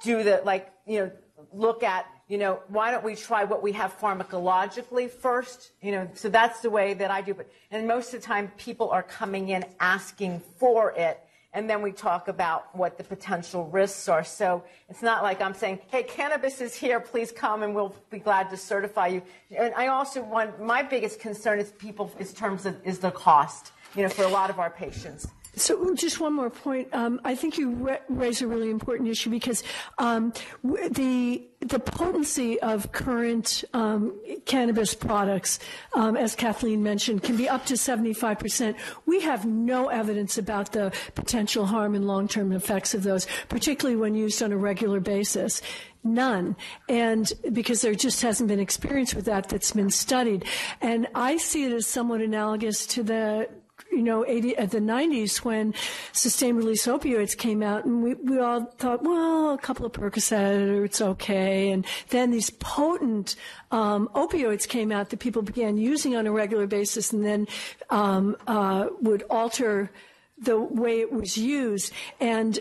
[0.01, 1.11] do the, like, you know,
[1.53, 5.71] look at, you know, why don't we try what we have pharmacologically first?
[5.81, 7.51] You know, so that's the way that I do it.
[7.69, 11.19] And most of the time, people are coming in asking for it
[11.53, 14.23] and then we talk about what the potential risks are.
[14.23, 18.19] So it's not like I'm saying, hey, cannabis is here, please come and we'll be
[18.19, 19.21] glad to certify you.
[19.55, 23.73] And I also want, my biggest concern is people, in terms of, is the cost,
[23.95, 25.27] you know, for a lot of our patients.
[25.55, 26.87] So just one more point.
[26.93, 29.63] Um, I think you re- raise a really important issue because
[29.97, 30.33] um,
[30.63, 35.59] the the potency of current um, cannabis products,
[35.93, 38.77] um, as Kathleen mentioned, can be up to 75 percent.
[39.05, 43.97] We have no evidence about the potential harm and long term effects of those, particularly
[43.97, 45.61] when used on a regular basis.
[46.03, 46.55] None.
[46.89, 50.45] And because there just hasn't been experience with that that's been studied.
[50.81, 53.49] And I see it as somewhat analogous to the
[53.91, 55.73] you know, 80, at the 90s when
[56.11, 60.85] sustained release opioids came out, and we, we all thought, well, a couple of Percocet,
[60.85, 61.71] it's okay.
[61.71, 63.35] And then these potent
[63.71, 67.47] um, opioids came out that people began using on a regular basis and then
[67.89, 69.91] um, uh, would alter
[70.37, 71.91] the way it was used.
[72.19, 72.59] And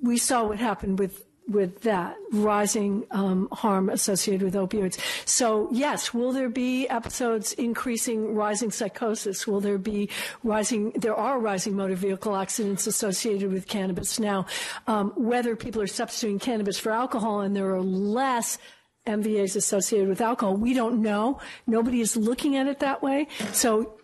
[0.00, 4.98] we saw what happened with with that rising um, harm associated with opioids.
[5.26, 9.46] So yes, will there be episodes increasing rising psychosis?
[9.46, 10.10] Will there be
[10.44, 10.90] rising?
[10.90, 14.46] There are rising motor vehicle accidents associated with cannabis now.
[14.86, 18.58] Um, whether people are substituting cannabis for alcohol and there are less
[19.06, 21.40] MVAs associated with alcohol, we don't know.
[21.66, 23.28] Nobody is looking at it that way.
[23.52, 23.98] So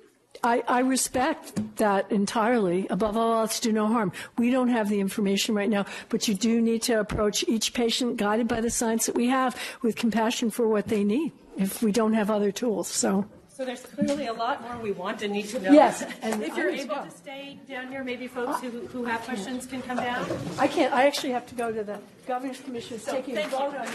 [0.45, 2.86] I, I, respect that entirely.
[2.90, 4.12] Above all else, do no harm.
[4.36, 8.18] We don't have the information right now, but you do need to approach each patient
[8.18, 11.92] guided by the science that we have with compassion for what they need if we
[11.92, 12.88] don't have other tools.
[12.88, 13.24] So.
[13.49, 15.70] So there's clearly a lot more we want and need to know.
[15.70, 19.64] Yes, and if you're able to stay down here, maybe folks who, who have questions
[19.64, 20.26] can come down.
[20.59, 20.92] I can't.
[20.92, 22.97] I actually have to go to the governor's commission.
[22.97, 23.86] It's taking a vote on.